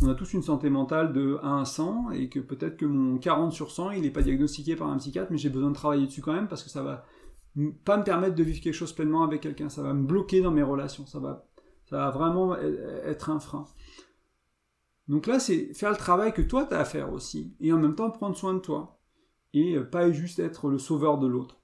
[0.03, 3.18] on a tous une santé mentale de 1 à 100 et que peut-être que mon
[3.18, 6.07] 40 sur 100 il n'est pas diagnostiqué par un psychiatre, mais j'ai besoin de travailler
[6.07, 7.05] dessus quand même parce que ça va
[7.84, 9.68] pas me permettre de vivre quelque chose pleinement avec quelqu'un.
[9.68, 11.07] Ça va me bloquer dans mes relations.
[11.07, 11.46] Ça va,
[11.88, 13.66] ça va vraiment e-, e-, être un frein.
[15.09, 17.54] Donc là, c'est faire le travail que toi, tu as à faire aussi.
[17.61, 18.98] Et en même temps, prendre soin de toi.
[19.54, 21.61] Et euh, pas juste être le sauveur de l'autre.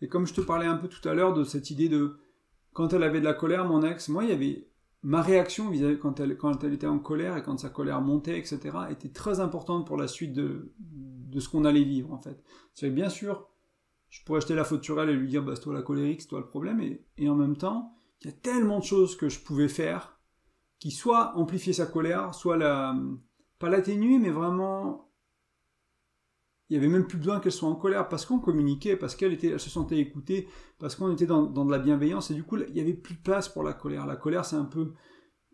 [0.00, 2.18] Et comme je te parlais un peu tout à l'heure de cette idée de
[2.72, 4.68] quand elle avait de la colère, mon ex, moi, il y avait
[5.02, 8.38] ma réaction vis-à-vis quand elle, quand elle était en colère et quand sa colère montait,
[8.38, 8.60] etc.,
[8.90, 12.42] était très importante pour la suite de, de ce qu'on allait vivre, en fait.
[12.74, 13.48] C'est bien sûr,
[14.08, 16.22] je pourrais acheter la faute sur elle et lui dire bah c'est toi la colérique,
[16.22, 16.80] c'est toi le problème,
[17.16, 20.18] et, en même temps, il y a tellement de choses que je pouvais faire
[20.78, 22.96] qui soit amplifier sa colère, soit la
[23.58, 25.08] pas l'atténuer, mais vraiment
[26.70, 29.32] il y avait même plus besoin qu'elle soit en colère parce qu'on communiquait, parce qu'elle
[29.32, 30.48] était, elle se sentait écoutée,
[30.78, 33.20] parce qu'on était dans, de la bienveillance et du coup il y avait plus de
[33.20, 34.06] place pour la colère.
[34.06, 34.92] La colère c'est un peu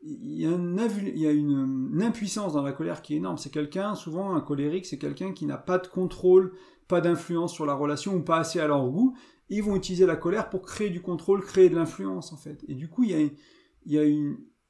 [0.06, 3.38] il y a, une, impuissance dans la colère qui est énorme.
[3.38, 6.52] C'est quelqu'un, souvent un colérique, c'est quelqu'un qui n'a pas de contrôle,
[6.88, 9.16] pas d'influence sur la relation ou pas assez à leur goût,
[9.48, 12.64] ils vont utiliser la colère pour créer du contrôle, créer de l'influence en fait.
[12.68, 13.98] Et du coup, il y a,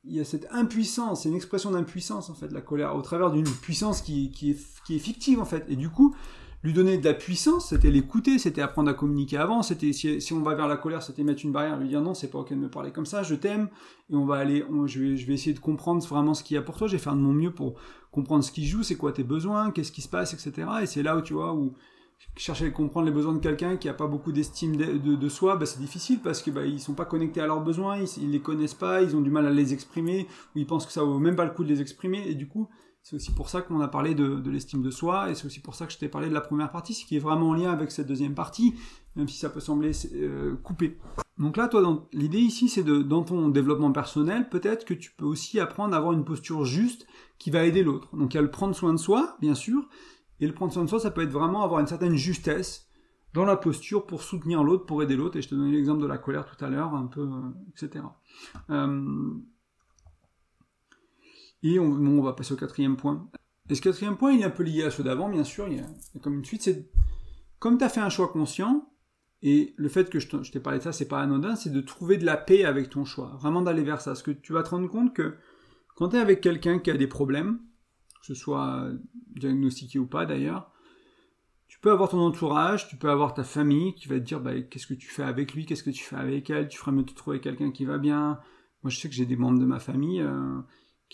[0.05, 3.31] il y a, cette impuissance, c'est une expression d'impuissance en fait, la colère, au travers
[3.33, 5.65] d'une puissance qui, qui, est, qui est fictive en fait.
[5.69, 6.15] Et du coup,
[6.65, 10.41] lui donner de la puissance, c'était l'écouter, c'était apprendre à communiquer avant, c'était si, on
[10.41, 12.57] va vers la colère, c'était mettre une barrière, lui dire non, c'est pas ok de
[12.57, 13.69] me parler comme ça, je t'aime,
[14.11, 16.59] et on va aller, je, vais, je vais essayer de comprendre vraiment ce qu'il y
[16.59, 17.75] a pour toi, je vais faire de mon mieux pour
[18.11, 20.67] comprendre ce qui joue, c'est quoi tes besoins, qu'est-ce qui se passe, etc.
[20.83, 21.75] Et c'est là où tu vois, où
[22.37, 25.67] chercher à comprendre les besoins de quelqu'un qui n'a pas beaucoup d'estime de, soi, bah,
[25.67, 28.41] c'est difficile parce que bah, ils sont pas connectés à leurs besoins, ils, ne les
[28.41, 31.19] connaissent pas, ils ont du mal à les exprimer, ou ils pensent que ça vaut
[31.19, 32.69] même pas le coup de les exprimer, et du coup,
[33.05, 35.75] c'est aussi pour ça qu'on a parlé de, l'estime de soi, et c'est aussi pour
[35.75, 37.71] ça que je t'ai parlé de la première partie, ce qui est vraiment en lien
[37.71, 38.75] avec cette deuxième partie,
[39.15, 40.99] même si ça peut sembler euh, coupé.
[41.37, 45.27] Donc là, toi, l'idée ici, c'est de, dans ton développement personnel, peut-être que tu peux
[45.27, 47.07] aussi apprendre à avoir une posture juste
[47.39, 48.09] qui va aider l'autre.
[48.17, 49.87] Donc il y a le prendre soin de soi, bien sûr,
[50.41, 52.89] et le prendre soin de soi, ça peut être vraiment avoir une certaine justesse
[53.35, 55.37] dans la posture pour soutenir l'autre, pour aider l'autre.
[55.37, 58.03] Et je te donnais l'exemple de la colère tout à l'heure, un peu, euh, etc.
[61.65, 63.29] et on, va passer au quatrième point.
[63.71, 65.67] Et ce quatrième point, il est un peu lié à ceux d'avant, bien sûr.
[65.67, 65.87] Il y, a,
[66.21, 66.91] comme une suite, c'est
[67.59, 68.93] comme tu as fait un choix conscient,
[69.43, 72.19] et le fait que je t'ai parlé de ça, c'est pas anodin, c'est de trouver
[72.19, 73.37] de la paix avec ton choix.
[73.41, 74.11] Vraiment d'aller vers ça.
[74.11, 75.37] Parce que tu vas te rendre compte que
[75.97, 77.59] quand tu es avec quelqu'un qui a des problèmes,
[78.21, 78.89] que ce soit
[79.35, 80.71] diagnostiqué ou pas d'ailleurs,
[81.69, 84.61] tu peux avoir ton entourage, tu peux avoir ta famille qui va te dire bah,
[84.61, 87.03] qu'est-ce que tu fais avec lui, qu'est-ce que tu fais avec elle, tu ferais mieux
[87.03, 88.39] de trouver quelqu'un qui va bien.
[88.83, 90.61] Moi je sais que j'ai des membres de ma famille euh,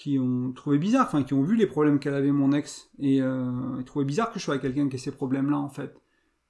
[0.01, 3.21] qui ont trouvé bizarre, enfin qui ont vu les problèmes qu'elle avait mon ex et,
[3.21, 5.95] euh, trouvé bizarre que je sois avec quelqu'un qui a ces problèmes-là en fait.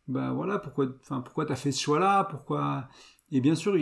[0.06, 2.88] Bah voilà, pourquoi, enfin pourquoi t'as fait ce choix-là, pourquoi?
[3.32, 3.76] Et bien sûr,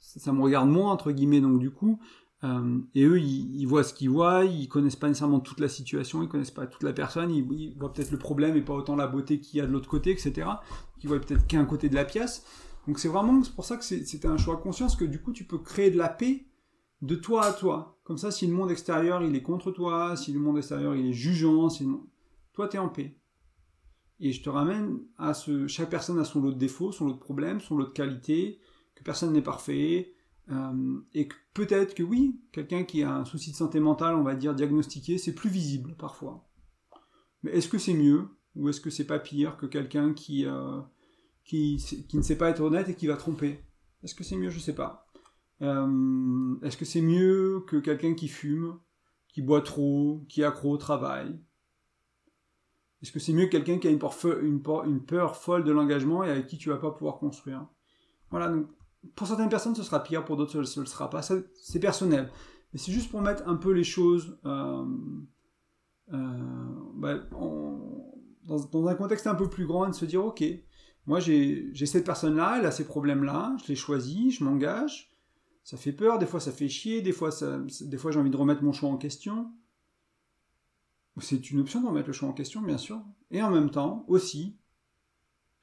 [0.00, 2.00] ça me regarde moins entre guillemets, donc du coup,
[2.42, 6.24] euh, et eux, ils, voient ce qu'ils voient, ils connaissent pas nécessairement toute la situation,
[6.24, 9.06] ils connaissent pas toute la personne, ils, voient peut-être le problème et pas autant la
[9.06, 10.48] beauté qu'il y a de l'autre côté, etc.
[11.04, 12.44] Ils voient peut-être qu'un côté de la pièce.
[12.88, 15.58] Donc c'est vraiment pour ça que c'était un choix conscience que du coup tu peux
[15.58, 16.46] créer de la paix
[17.02, 17.95] de toi à toi.
[18.06, 21.08] Comme ça, si le monde extérieur il est contre toi, si le monde extérieur il
[21.08, 21.86] est jugeant, si
[22.52, 23.18] toi tu es en paix.
[24.20, 27.14] Et je te ramène à ce chaque personne a son lot de défauts, son lot
[27.14, 28.60] de problèmes, son lot de qualités,
[28.94, 30.14] que personne n'est parfait,
[30.52, 34.34] euh, et peut-être que oui, quelqu'un qui a un souci de santé mentale, on va
[34.34, 36.48] dire diagnostiqué, c'est plus visible parfois.
[37.42, 40.80] Mais est-ce que c'est mieux Ou est-ce que c'est pas pire que quelqu'un qui, euh,
[41.44, 41.82] qui,
[42.14, 43.60] ne sait pas être honnête et qui va tromper?
[44.02, 44.50] Est-ce que c'est mieux?
[44.50, 45.05] Je sais pas.
[45.62, 48.78] Euh, est-ce que c'est mieux que quelqu'un qui fume,
[49.28, 51.38] qui boit trop, qui accro au travail?
[53.02, 56.46] Est-ce que c'est mieux que quelqu'un qui a une peur, folle de l'engagement et avec
[56.46, 57.66] qui tu vas pas pouvoir construire?
[58.30, 58.66] Voilà, donc
[59.14, 61.22] pour certaines personnes ce sera pire, pour d'autres ce ne sera pas.
[61.22, 62.30] C'est personnel.
[62.72, 64.84] Mais c'est juste pour mettre un peu les choses euh,
[66.12, 66.16] euh,
[66.94, 67.18] bah,
[68.44, 70.42] dans, un contexte un peu plus grand et de se dire ok,
[71.06, 75.10] moi j'ai cette personne-là, elle a ces problèmes-là, je l'ai choisi, je m'engage.
[75.66, 77.30] Ça fait peur, des fois ça fait chier, des fois,
[77.80, 79.50] des fois j'ai envie de remettre mon choix en question.
[81.18, 83.02] C'est une option de remettre le choix en question, bien sûr.
[83.32, 84.58] Et en même temps, aussi,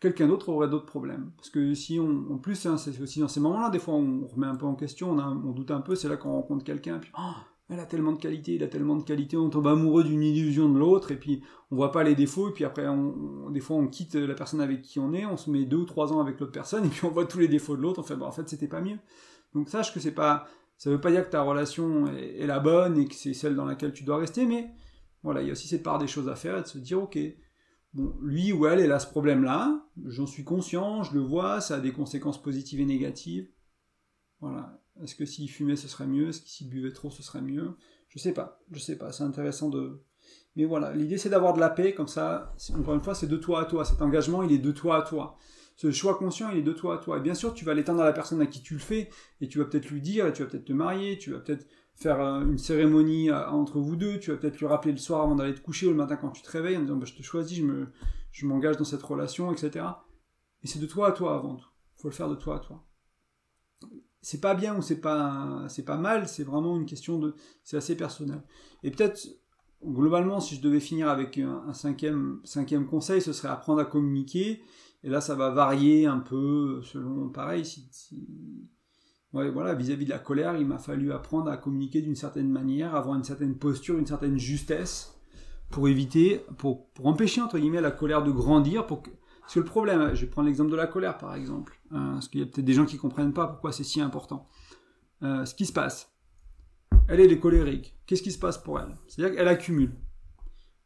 [0.01, 1.31] quelqu'un d'autre aurait d'autres problèmes.
[1.37, 4.27] Parce que si on, en plus, hein, c'est aussi dans ces moments-là, des fois on
[4.27, 7.09] remet un peu en question, on, doute un peu, c'est là qu'on rencontre quelqu'un, puis
[7.17, 7.31] oh,
[7.69, 10.67] elle a tellement de qualité, il a tellement de qualité, on tombe amoureux d'une illusion
[10.67, 12.85] de l'autre, et puis on voit pas les défauts, et puis après,
[13.51, 15.85] des fois on quitte la personne avec qui on est, on se met deux ou
[15.85, 18.03] trois ans avec l'autre personne, et puis on voit tous les défauts de l'autre, on
[18.03, 18.97] fait, bah, en fait, c'était pas mieux.
[19.53, 20.47] Donc sache que c'est pas,
[20.77, 23.65] ça veut pas dire que ta relation est, la bonne et que c'est celle dans
[23.65, 24.71] laquelle tu dois rester, mais
[25.21, 27.01] voilà, il y a aussi cette part des choses à faire et de se dire,
[27.01, 27.17] ok,
[27.93, 31.75] Bon, lui ou elle, elle a ce problème-là, j'en suis conscient, je le vois, ça
[31.75, 33.47] a des conséquences positives et négatives.
[34.39, 34.81] Voilà.
[35.01, 36.29] Est-ce que s'il fumait, ce serait mieux?
[36.29, 37.75] Est-ce que s'il buvait trop, ce serait mieux?
[38.09, 40.01] Je sais pas, je sais pas, c'est intéressant de...
[40.55, 43.37] Mais voilà, l'idée c'est d'avoir de la paix, comme ça, encore une fois, c'est de
[43.37, 43.85] toi à toi.
[43.85, 45.37] Cet engagement, il est de toi à toi.
[45.75, 47.17] Ce choix conscient, il est de toi à toi.
[47.17, 49.09] Et bien sûr, tu vas l'éteindre à la personne à qui tu le fais,
[49.41, 51.65] et tu vas peut-être lui dire, et tu vas peut-être te marier, tu vas peut-être
[51.95, 55.21] faire euh, une cérémonie euh, entre vous deux, tu vas peut-être lui rappeler le soir
[55.21, 57.13] avant d'aller te coucher ou le matin quand tu te réveilles en disant bah, je
[57.13, 57.87] te choisis, je, me,
[58.31, 59.85] je m'engage dans cette relation, etc.
[60.63, 61.67] Et c'est de toi à toi avant tout.
[61.95, 62.85] faut le faire de toi à toi.
[64.21, 67.35] C'est pas bien ou c'est pas, pas mal, c'est vraiment une question de.
[67.63, 68.41] C'est assez personnel.
[68.81, 69.27] Et peut-être,
[69.85, 74.61] globalement, si je devais finir avec un, cinquième, cinquième conseil, ce serait apprendre à communiquer.
[75.03, 78.69] Et là, ça va varier un peu selon, pareil, si
[79.33, 82.95] ouais, voilà, vis-à-vis de la colère, il m'a fallu apprendre à communiquer d'une certaine manière,
[82.95, 85.19] avoir une certaine posture, une certaine justesse,
[85.69, 89.01] pour éviter, pour, pour empêcher, entre guillemets, la colère de grandir, parce
[89.53, 92.39] que le problème, je vais prendre l'exemple de la colère, par exemple, hein, parce qu'il
[92.39, 94.47] y a peut-être des gens qui ne comprennent pas pourquoi c'est si important.
[95.23, 96.13] Euh, ce qui se passe,
[97.07, 97.97] elle, est colérique.
[98.05, 98.97] Qu'est-ce qui se passe pour elle?
[99.07, 99.93] C'est-à-dire qu'elle accumule.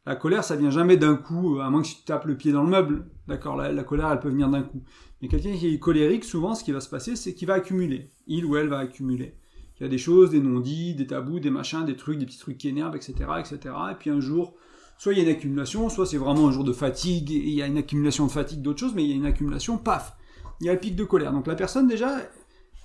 [0.08, 2.62] La colère, ça vient jamais d'un coup, à moins que tu tapes le pied dans
[2.62, 3.04] le meuble.
[3.26, 4.82] D'accord, la, colère, elle peut venir d'un coup.
[5.20, 8.10] Mais quelqu'un qui est colérique, souvent, ce qui va se passer, c'est qu'il va accumuler.
[8.26, 9.34] Il ou elle va accumuler.
[9.78, 12.38] Il y a des choses, des non-dits, des tabous, des machins, des trucs, des petits
[12.38, 13.74] trucs qui énervent, etc., etc.
[13.90, 14.54] Et puis un jour,
[14.96, 17.52] soit il y a une accumulation, soit c'est vraiment un jour de fatigue, et il
[17.52, 20.16] y a une accumulation de fatigue d'autres choses, mais il y a une accumulation, paf,
[20.62, 21.32] il y a le pic de colère.
[21.32, 22.16] Donc la personne, déjà,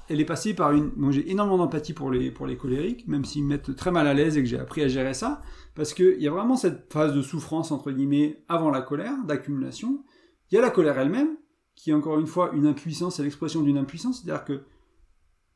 [0.09, 0.91] elle est passée par une...
[0.95, 4.07] Moi, j'ai énormément d'empathie pour les, pour les colériques, même s'ils me mettent très mal
[4.07, 5.41] à l'aise et que j'ai appris à gérer ça,
[5.75, 10.03] parce qu'il y a vraiment cette phase de souffrance, entre guillemets, avant la colère, d'accumulation.
[10.51, 11.37] Il y a la colère elle-même,
[11.75, 14.63] qui est encore une fois une impuissance, c'est l'expression d'une impuissance, c'est-à-dire que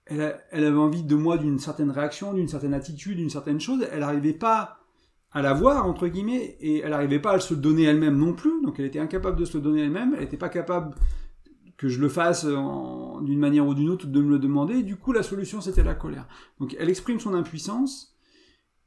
[0.06, 3.86] elle, elle, avait envie de moi d'une certaine réaction, d'une certaine attitude, d'une certaine chose,
[3.92, 4.80] elle n'arrivait pas
[5.32, 8.62] à la voir, entre guillemets, et elle n'arrivait pas à se donner elle-même non plus,
[8.64, 10.96] donc elle était incapable de se donner elle-même, elle n'était pas capable
[11.78, 12.46] que je le fasse
[13.22, 14.84] d'une manière ou d'une autre, de me le demander.
[14.84, 16.28] Du coup, la solution, c'était la colère.
[16.60, 18.17] Donc, elle exprime son impuissance,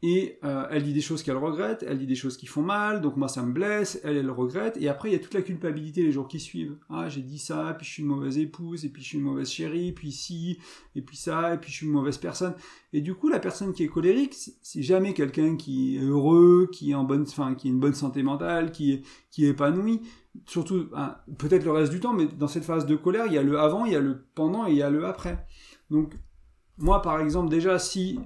[0.02, 3.02] et euh, elle dit des choses qu'elle regrette, elle dit des choses qui font mal,
[3.02, 5.42] donc moi ça me blesse, elle, elle regrette, et après il y a toute la
[5.42, 6.78] culpabilité les jours qui suivent.
[6.88, 9.24] Ah, j'ai dit ça, puis je suis une mauvaise épouse, et puis je suis une
[9.24, 10.58] mauvaise chérie, puis si,
[10.94, 12.54] et puis ça, et puis je suis une mauvaise personne.
[12.92, 16.92] Et du coup, la personne qui est colérique, c'est jamais quelqu'un qui est heureux, qui
[16.92, 20.00] est en bonne, enfin, qui a une bonne santé mentale, qui est, qui est épanoui
[20.46, 23.38] surtout hein, peut-être le reste du temps, mais dans cette phase de colère, il y
[23.38, 25.44] a le avant, il y a le pendant et il y a le après.
[25.90, 26.14] Donc
[26.78, 28.20] moi par exemple déjà si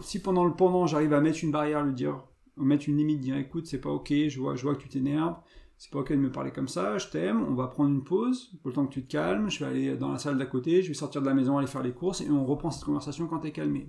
[0.00, 2.24] si pendant le pendant j'arrive à mettre une barrière, lui dire
[2.56, 5.36] mettre une limite, dire écoute c'est pas ok, je vois je vois que tu t'énerves,
[5.78, 8.52] c'est pas ok de me parler comme ça, je t'aime, on va prendre une pause
[8.60, 10.82] pour le temps que tu te calmes, je vais aller dans la salle d'à côté,
[10.82, 13.26] je vais sortir de la maison aller faire les courses et on reprend cette conversation
[13.26, 13.88] quand t'es calmé.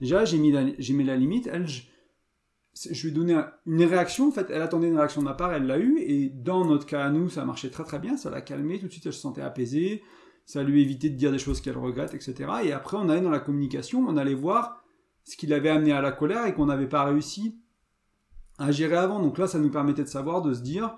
[0.00, 4.32] Déjà j'ai mis j'ai mis la limite, elle je, lui ai donné une réaction, en
[4.32, 7.04] fait, elle attendait une réaction de ma part, elle l'a eu, et dans notre cas
[7.04, 9.20] à nous, ça marchait très très bien, ça l'a calmée, tout de suite elle se
[9.20, 10.02] sentait apaisée,
[10.46, 12.50] ça lui évitait de dire des choses qu'elle regrette, etc.
[12.64, 14.81] Et après, on allait dans la communication, on allait voir
[15.24, 17.58] ce qui l'avait amené à la colère et qu'on n'avait pas réussi
[18.58, 19.20] à gérer avant.
[19.20, 20.96] Donc là, ça nous permettait de savoir, de se dire,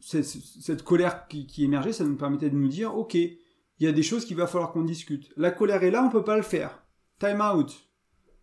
[0.00, 3.38] cette, colère qui, émergeait, ça nous permettait de nous dire, ok, il
[3.80, 5.32] y a des choses qu'il va falloir qu'on discute.
[5.36, 6.82] La colère est là, on peut pas le faire.
[7.18, 7.88] Time out.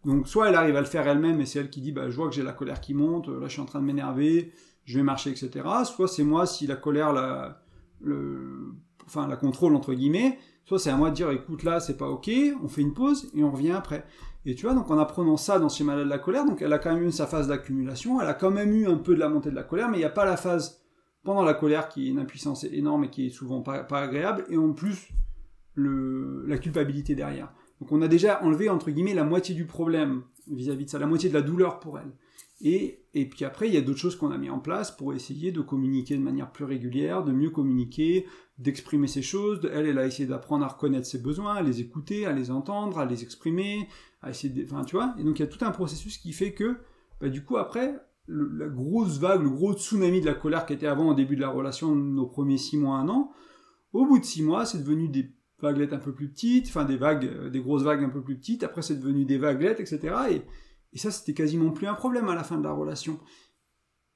[0.06, 2.16] Donc soit elle arrive à le faire elle-même et c'est elle qui dit bah je
[2.16, 4.52] vois que j'ai la colère qui monte, là je suis en train de m'énerver,
[4.84, 5.64] je vais marcher, etc.
[5.86, 7.64] Soit c'est moi si la colère la,
[9.06, 12.10] enfin la contrôle entre guillemets, soit c'est à moi de dire écoute là c'est pas
[12.10, 12.32] ok,
[12.64, 14.06] on fait une pause et on revient après.
[14.46, 16.74] Et tu vois donc en apprenant ça dans ce malade de la colère, donc elle
[16.74, 19.20] a quand même eu sa phase d'accumulation, elle a quand même eu un peu de
[19.20, 20.82] la montée de la colère, mais il n'y a pas la phase
[21.24, 24.46] pendant la colère qui est une impuissance énorme et qui est souvent pas, pas agréable,
[24.50, 25.10] et en plus
[25.76, 27.54] le, la culpabilité derrière.
[27.80, 31.08] Donc on a déjà enlevé entre guillemets la moitié du problème vis-à-vis de ça, la
[31.08, 32.12] moitié de la douleur pour elle.
[32.64, 35.52] Et, puis après, il y a d'autres choses qu'on a mis en place pour essayer
[35.52, 38.26] de communiquer de manière plus régulière, de mieux communiquer,
[38.60, 39.60] d'exprimer ses choses.
[39.74, 43.00] Elle, elle a essayé d'apprendre à reconnaître ses besoins, à les écouter, à les entendre,
[43.00, 43.88] à les exprimer,
[44.22, 44.64] à essayer de...
[44.64, 46.78] Enfin, tu vois Et donc il y a tout un processus qui fait que,
[47.20, 47.96] bah, du coup, après,
[48.28, 51.42] la grosse vague, le gros tsunami de la colère qui était avant au début de
[51.42, 53.32] la relation, nos premiers six mois, un an,
[53.94, 56.98] au bout de six mois, c'est devenu des vaguelettes un peu plus petites, enfin des
[56.98, 60.16] vagues, euh, des grosses vagues un peu plus petites, après c'est devenu des vaguelettes, etc.
[60.32, 60.42] Et,
[60.94, 63.20] et ça, c'était quasiment plus un problème à la fin de la relation.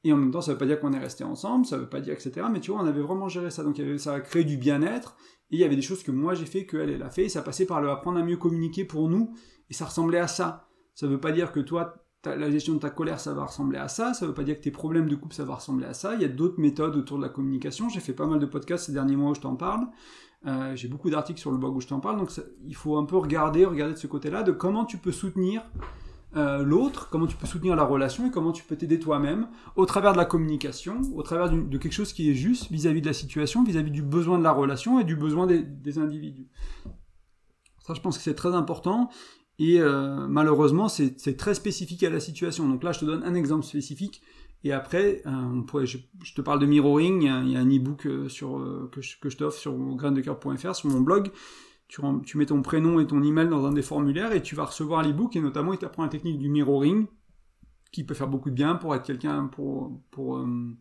[0.03, 1.99] Et en même temps, ça veut pas dire qu'on est resté ensemble, ça veut pas
[1.99, 2.45] dire, etc.
[2.51, 3.63] Mais tu vois, on avait vraiment géré ça.
[3.63, 5.17] Donc ça a créé du bien-être.
[5.49, 7.25] Et il y avait des choses que moi j'ai fait, qu'elle, elle a fait.
[7.25, 9.33] Et ça passait par le apprendre à mieux communiquer pour nous.
[9.69, 10.67] Et ça ressemblait à ça.
[10.93, 13.87] Ça veut pas dire que toi, la gestion de ta colère, ça va ressembler à
[13.87, 14.13] ça.
[14.13, 16.13] Ça veut pas dire que tes problèmes de couple, ça va ressembler à ça.
[16.13, 17.89] Il y a d'autres méthodes autour de la communication.
[17.89, 19.87] J'ai fait pas mal de podcasts ces derniers mois où je t'en parle.
[20.45, 22.17] Euh, j'ai beaucoup d'articles sur le blog où je t'en parle.
[22.17, 22.29] Donc
[22.63, 25.63] il faut un peu regarder, regarder de ce côté-là, de comment tu peux soutenir
[26.35, 29.85] euh, l'autre, comment tu peux soutenir la relation et comment tu peux t'aider toi-même au
[29.85, 33.13] travers de la communication, au travers de quelque chose qui est juste vis-à-vis de la
[33.13, 36.47] situation, vis-à-vis du besoin de la relation et du besoin des, individus.
[37.79, 39.09] Ça, je pense que c'est très important
[39.59, 42.67] et euh, malheureusement, c'est très spécifique à la situation.
[42.67, 44.21] Donc là, je te donne un exemple spécifique.
[44.65, 49.15] Et après, euh, je, te parle de mirroring, il y a, un e-book que je,
[49.19, 51.31] que je t'offre sur graindecoeur.fr, sur mon blog,
[51.87, 55.03] tu, mets ton prénom et ton email dans un des formulaires et tu vas recevoir
[55.03, 57.07] l'ebook et notamment il t'apprend la technique du mirroring
[57.91, 60.75] qui peut faire beaucoup de bien pour être quelqu'un pour pour euh,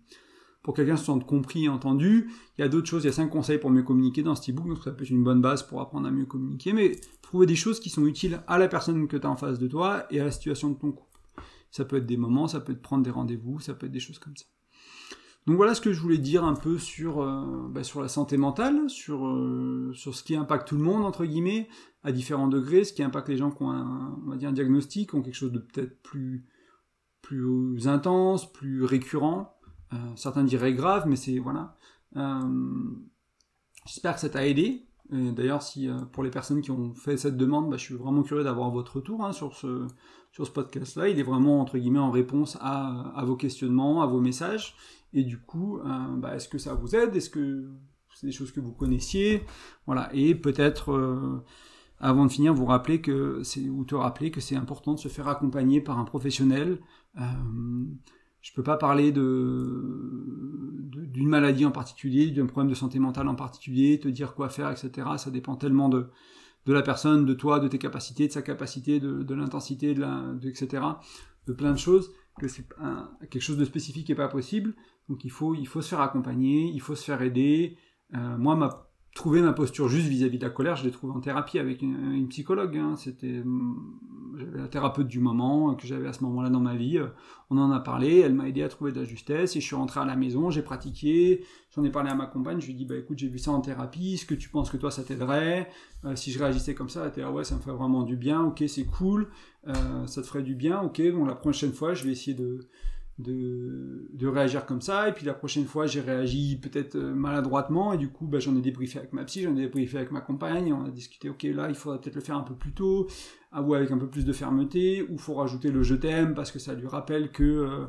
[0.63, 2.31] pour quelqu'un se sente compris et entendu.
[2.57, 4.49] Il y a d'autres choses, il y a cinq conseils pour mieux communiquer dans cet
[4.49, 7.45] ebook, donc ça peut être une bonne base pour apprendre à mieux communiquer, mais trouver
[7.45, 10.07] des choses qui sont utiles à la personne que tu as en face de toi
[10.11, 11.21] et à la situation de ton couple.
[11.71, 14.01] Ça peut être des moments, ça peut être prendre des rendez-vous, ça peut être des
[14.01, 14.47] choses comme ça.
[15.47, 18.89] Donc voilà ce que je voulais dire un peu sur, euh, bah, la santé mentale,
[18.89, 21.69] sur, euh, sur ce qui impacte tout le monde, entre guillemets,
[22.03, 25.13] à différents degrés, ce qui impacte les gens qui ont un, on va dire diagnostic,
[25.13, 26.47] ont quelque chose de peut-être plus,
[27.87, 29.55] intense, plus récurrent.
[29.93, 31.77] Euh, certains diraient grave, mais c'est voilà.
[33.87, 34.87] J'espère que ça t'a aidé.
[35.11, 38.45] D'ailleurs, si pour les personnes qui ont fait cette demande, bah, je suis vraiment curieux
[38.45, 39.87] d'avoir votre retour hein, sur ce,
[40.55, 41.09] podcast-là.
[41.09, 44.75] Il est vraiment entre guillemets en réponse à vos questionnements, à vos messages.
[45.15, 47.15] Et du coup, euh, bah, est-ce que ça vous aide?
[47.15, 47.71] Est-ce que
[48.15, 49.45] c'est des choses que vous connaissiez?
[49.87, 50.11] Voilà.
[50.13, 51.45] Et peut-être, euh,
[52.01, 55.07] avant de finir, vous rappeler que c'est ou te rappeler que c'est important de se
[55.09, 56.81] faire accompagner par un professionnel.
[57.21, 57.23] Euh,
[58.41, 59.23] je peux pas parler d'une
[61.29, 65.07] maladie en particulier, d'un problème de santé mentale en particulier, te dire quoi faire, etc.
[65.17, 66.11] Ça dépend tellement de
[66.67, 69.97] la personne, de toi, de tes capacités, de sa capacité, de, l'intensité,
[70.45, 70.83] etc.
[71.47, 72.67] De plein de choses que c'est
[73.31, 74.75] quelque chose de spécifique et pas possible.
[75.09, 77.77] Donc il faut, il faut se faire accompagner, il faut se faire aider.
[78.15, 81.59] Euh, moi, trouver ma posture juste vis-à-vis de la colère, je l'ai trouvé en thérapie
[81.59, 82.77] avec une, psychologue.
[82.77, 82.97] Hein.
[82.97, 83.75] C'était, mm,
[84.55, 87.01] la thérapeute du moment que j'avais à ce moment-là dans ma vie.
[87.51, 89.77] On en a parlé, elle m'a aidé à trouver de la justesse et je suis
[89.77, 92.77] rentré à la maison, j'ai pratiqué, j'en ai parlé à ma compagne, je lui ai
[92.77, 95.05] dit bah écoute j'ai vu ça en thérapie, est-ce que tu penses que toi ça
[95.05, 95.69] t'aiderait?
[96.05, 98.17] Euh, Si je réagissais comme ça, elle était ah ouais ça me ferait vraiment du
[98.17, 99.29] bien, ok c'est cool,
[99.69, 102.61] euh, ça te ferait du bien, ok bon la prochaine fois je vais essayer de
[103.19, 105.09] de, réagir comme ça.
[105.09, 107.93] Et puis la prochaine fois, j'ai réagi peut-être euh, maladroitement.
[107.93, 110.21] Et du coup, bah, j'en ai débriefé avec ma psy, j'en ai débriefé avec ma
[110.21, 110.73] compagne.
[110.73, 113.09] On a discuté, ok, là, il faudrait peut-être le faire un peu plus tôt,
[113.57, 116.59] ou avec un peu plus de fermeté, ou faut rajouter le je t'aime parce que
[116.59, 117.45] ça lui rappelle que.
[117.45, 117.87] Euh,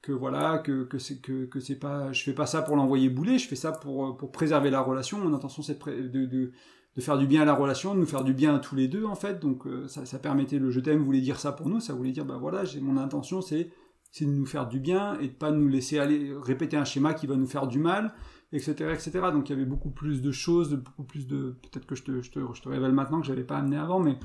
[0.00, 3.08] que voilà que, que c'est que, que c'est pas je fais pas ça pour l'envoyer
[3.08, 6.52] bouler je fais ça pour, euh, pour préserver la relation mon intention c'est de, de,
[7.00, 9.04] faire du bien à la relation de nous faire du bien à tous les deux
[9.04, 11.94] en fait donc ça, ça permettait le je t'aime voulait dire ça pour nous ça
[11.94, 13.72] voulait dire bah voilà j'ai mon intention c'est
[14.10, 17.14] c'est de nous faire du bien et de pas nous laisser aller répéter un schéma
[17.14, 18.14] qui va nous faire du mal,
[18.52, 19.10] etc., etc.
[19.32, 22.22] Donc il y avait beaucoup plus de choses, beaucoup plus de peut-être que je te,
[22.22, 24.18] je te, je te révèle maintenant que j'avais pas amené avant, mais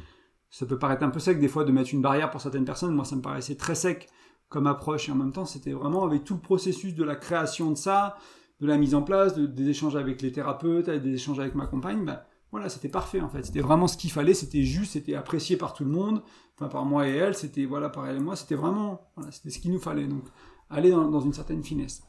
[0.49, 2.93] ça peut paraître un peu sec des fois de mettre une barrière pour certaines personnes.
[2.93, 4.09] Moi, ça me paraissait très sec
[4.49, 7.71] comme approche et en même temps, c'était vraiment avec tout le processus de la création
[7.71, 8.17] de ça,
[8.61, 12.05] de la mise en place, des échanges avec les thérapeutes, des échanges avec ma compagne.
[12.05, 13.47] Bah, voilà, c'était parfait en fait.
[13.47, 16.21] C'était vraiment ce qu'il fallait, c'était juste, c'était apprécié par tout le monde,
[16.55, 19.49] enfin par moi et elle, c'était voilà, par elle et moi, c'était vraiment, voilà, c'était
[19.49, 20.05] ce qu'il nous fallait.
[20.05, 20.21] Donc,
[20.69, 22.03] aller dans, une certaine finesse.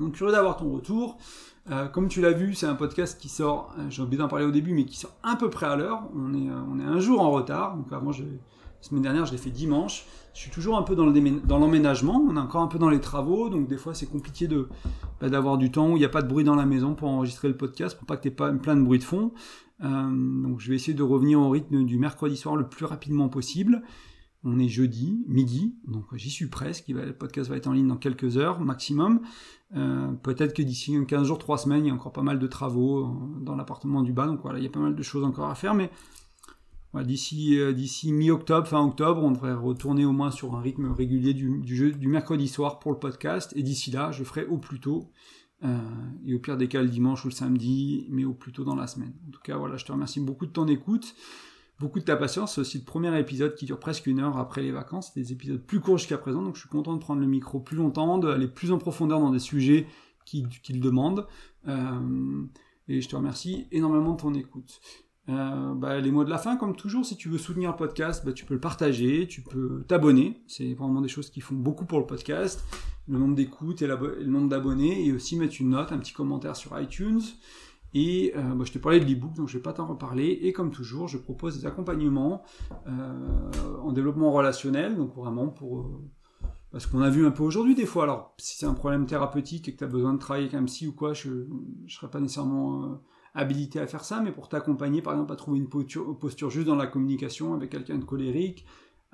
[0.00, 1.18] Donc, curieux d'avoir ton retour.
[1.70, 4.44] Euh, comme tu l'as vu, c'est un podcast qui sort, euh, j'ai oublié d'en parler
[4.44, 6.02] au début, mais qui sort à peu près à l'heure.
[6.16, 7.76] On est, euh, on est un jour en retard.
[7.76, 8.16] Donc, avant, la
[8.80, 10.04] semaine dernière, je l'ai fait dimanche.
[10.34, 13.48] Je suis toujours un peu dans l'emménagement, on est encore un peu dans les travaux,
[13.48, 14.68] donc des fois c'est compliqué de
[15.20, 17.08] bah, d'avoir du temps où il n'y a pas de bruit dans la maison pour
[17.08, 19.32] enregistrer le podcast, pour pas que tu pas plein de bruit de fond.
[19.84, 23.28] Euh, donc je vais essayer de revenir au rythme du mercredi soir le plus rapidement
[23.28, 23.82] possible.
[24.42, 26.88] On est jeudi, midi, donc j'y suis presque.
[26.88, 29.20] Le podcast va être en ligne dans quelques heures maximum.
[29.76, 32.46] Euh, peut-être que d'ici 15 jours, 3 semaines, il y a encore pas mal de
[32.46, 33.08] travaux euh,
[33.40, 34.26] dans l'appartement du bas.
[34.26, 35.74] Donc voilà, il y a pas mal de choses encore à faire.
[35.74, 35.90] Mais
[37.02, 41.34] d'ici, euh, d'ici mi-octobre, fin octobre, on devrait retourner au moins sur un rythme régulier
[41.34, 43.52] du, mercredi soir pour le podcast.
[43.56, 45.10] Et d'ici là, je ferai au plus tôt.
[46.26, 48.76] et au pire des cas, le dimanche ou le samedi, mais au plus tôt dans
[48.76, 49.14] la semaine.
[49.26, 51.14] En tout cas, voilà, je te remercie beaucoup de ton écoute
[51.80, 52.54] beaucoup de ta patience.
[52.54, 55.14] C'est aussi le premier épisode qui dure presque une heure après les vacances.
[55.14, 57.76] Des épisodes plus courts jusqu'à présent, donc je suis content de prendre le micro plus
[57.76, 59.86] longtemps, d'aller plus en profondeur dans des sujets
[60.24, 61.26] qui, le demandent.
[61.68, 62.44] Euh,
[62.88, 64.80] et je te remercie énormément de ton écoute.
[65.30, 68.24] Euh, bah, les mots de la fin, comme toujours, si tu veux soutenir le podcast,
[68.24, 70.42] bah, tu peux le partager, tu peux t'abonner.
[70.46, 72.64] C'est vraiment des choses qui font beaucoup pour le podcast.
[73.08, 76.56] Le nombre d'écoutes et, le nombre d'abonnés, et aussi mettre une note, un petit commentaire
[76.56, 77.22] sur iTunes.
[77.94, 80.38] Et euh, bah, je te parlais de l'ebook, donc je ne vais pas t'en reparler.
[80.42, 82.42] Et comme toujours, je propose des accompagnements
[82.86, 83.52] euh,
[83.82, 86.00] en développement relationnel, donc vraiment pour...
[86.70, 89.68] Parce qu'on a vu un peu aujourd'hui des fois, alors si c'est un problème thérapeutique
[89.68, 92.18] et que tu as besoin de travailler avec un ou quoi, je ne serais pas
[92.18, 93.00] nécessairement
[93.34, 96.76] habilité à faire ça, mais pour t'accompagner par exemple à trouver une posture juste dans
[96.76, 98.64] la communication avec quelqu'un de colérique,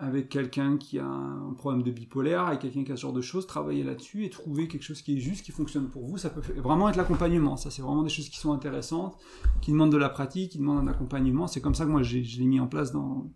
[0.01, 3.21] avec quelqu'un qui a un problème de bipolaire, avec quelqu'un qui a ce genre de
[3.21, 6.17] choses, travailler là-dessus et trouver quelque chose qui est juste, qui fonctionne pour vous.
[6.17, 7.59] Ça peut vraiment être l'accompagnement.
[7.59, 9.19] Ça, c'est vraiment des choses qui sont intéressantes,
[9.61, 11.47] qui demandent de la pratique, qui demandent un accompagnement.
[11.47, 13.31] C'est comme ça que moi, je l'ai mis en place dans...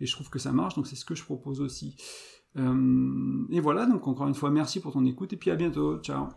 [0.00, 0.76] et je trouve que ça marche.
[0.76, 1.96] Donc, c'est ce que je propose aussi.
[2.56, 5.98] Euh, et voilà, donc encore une fois, merci pour ton écoute et puis à bientôt.
[5.98, 6.28] Ciao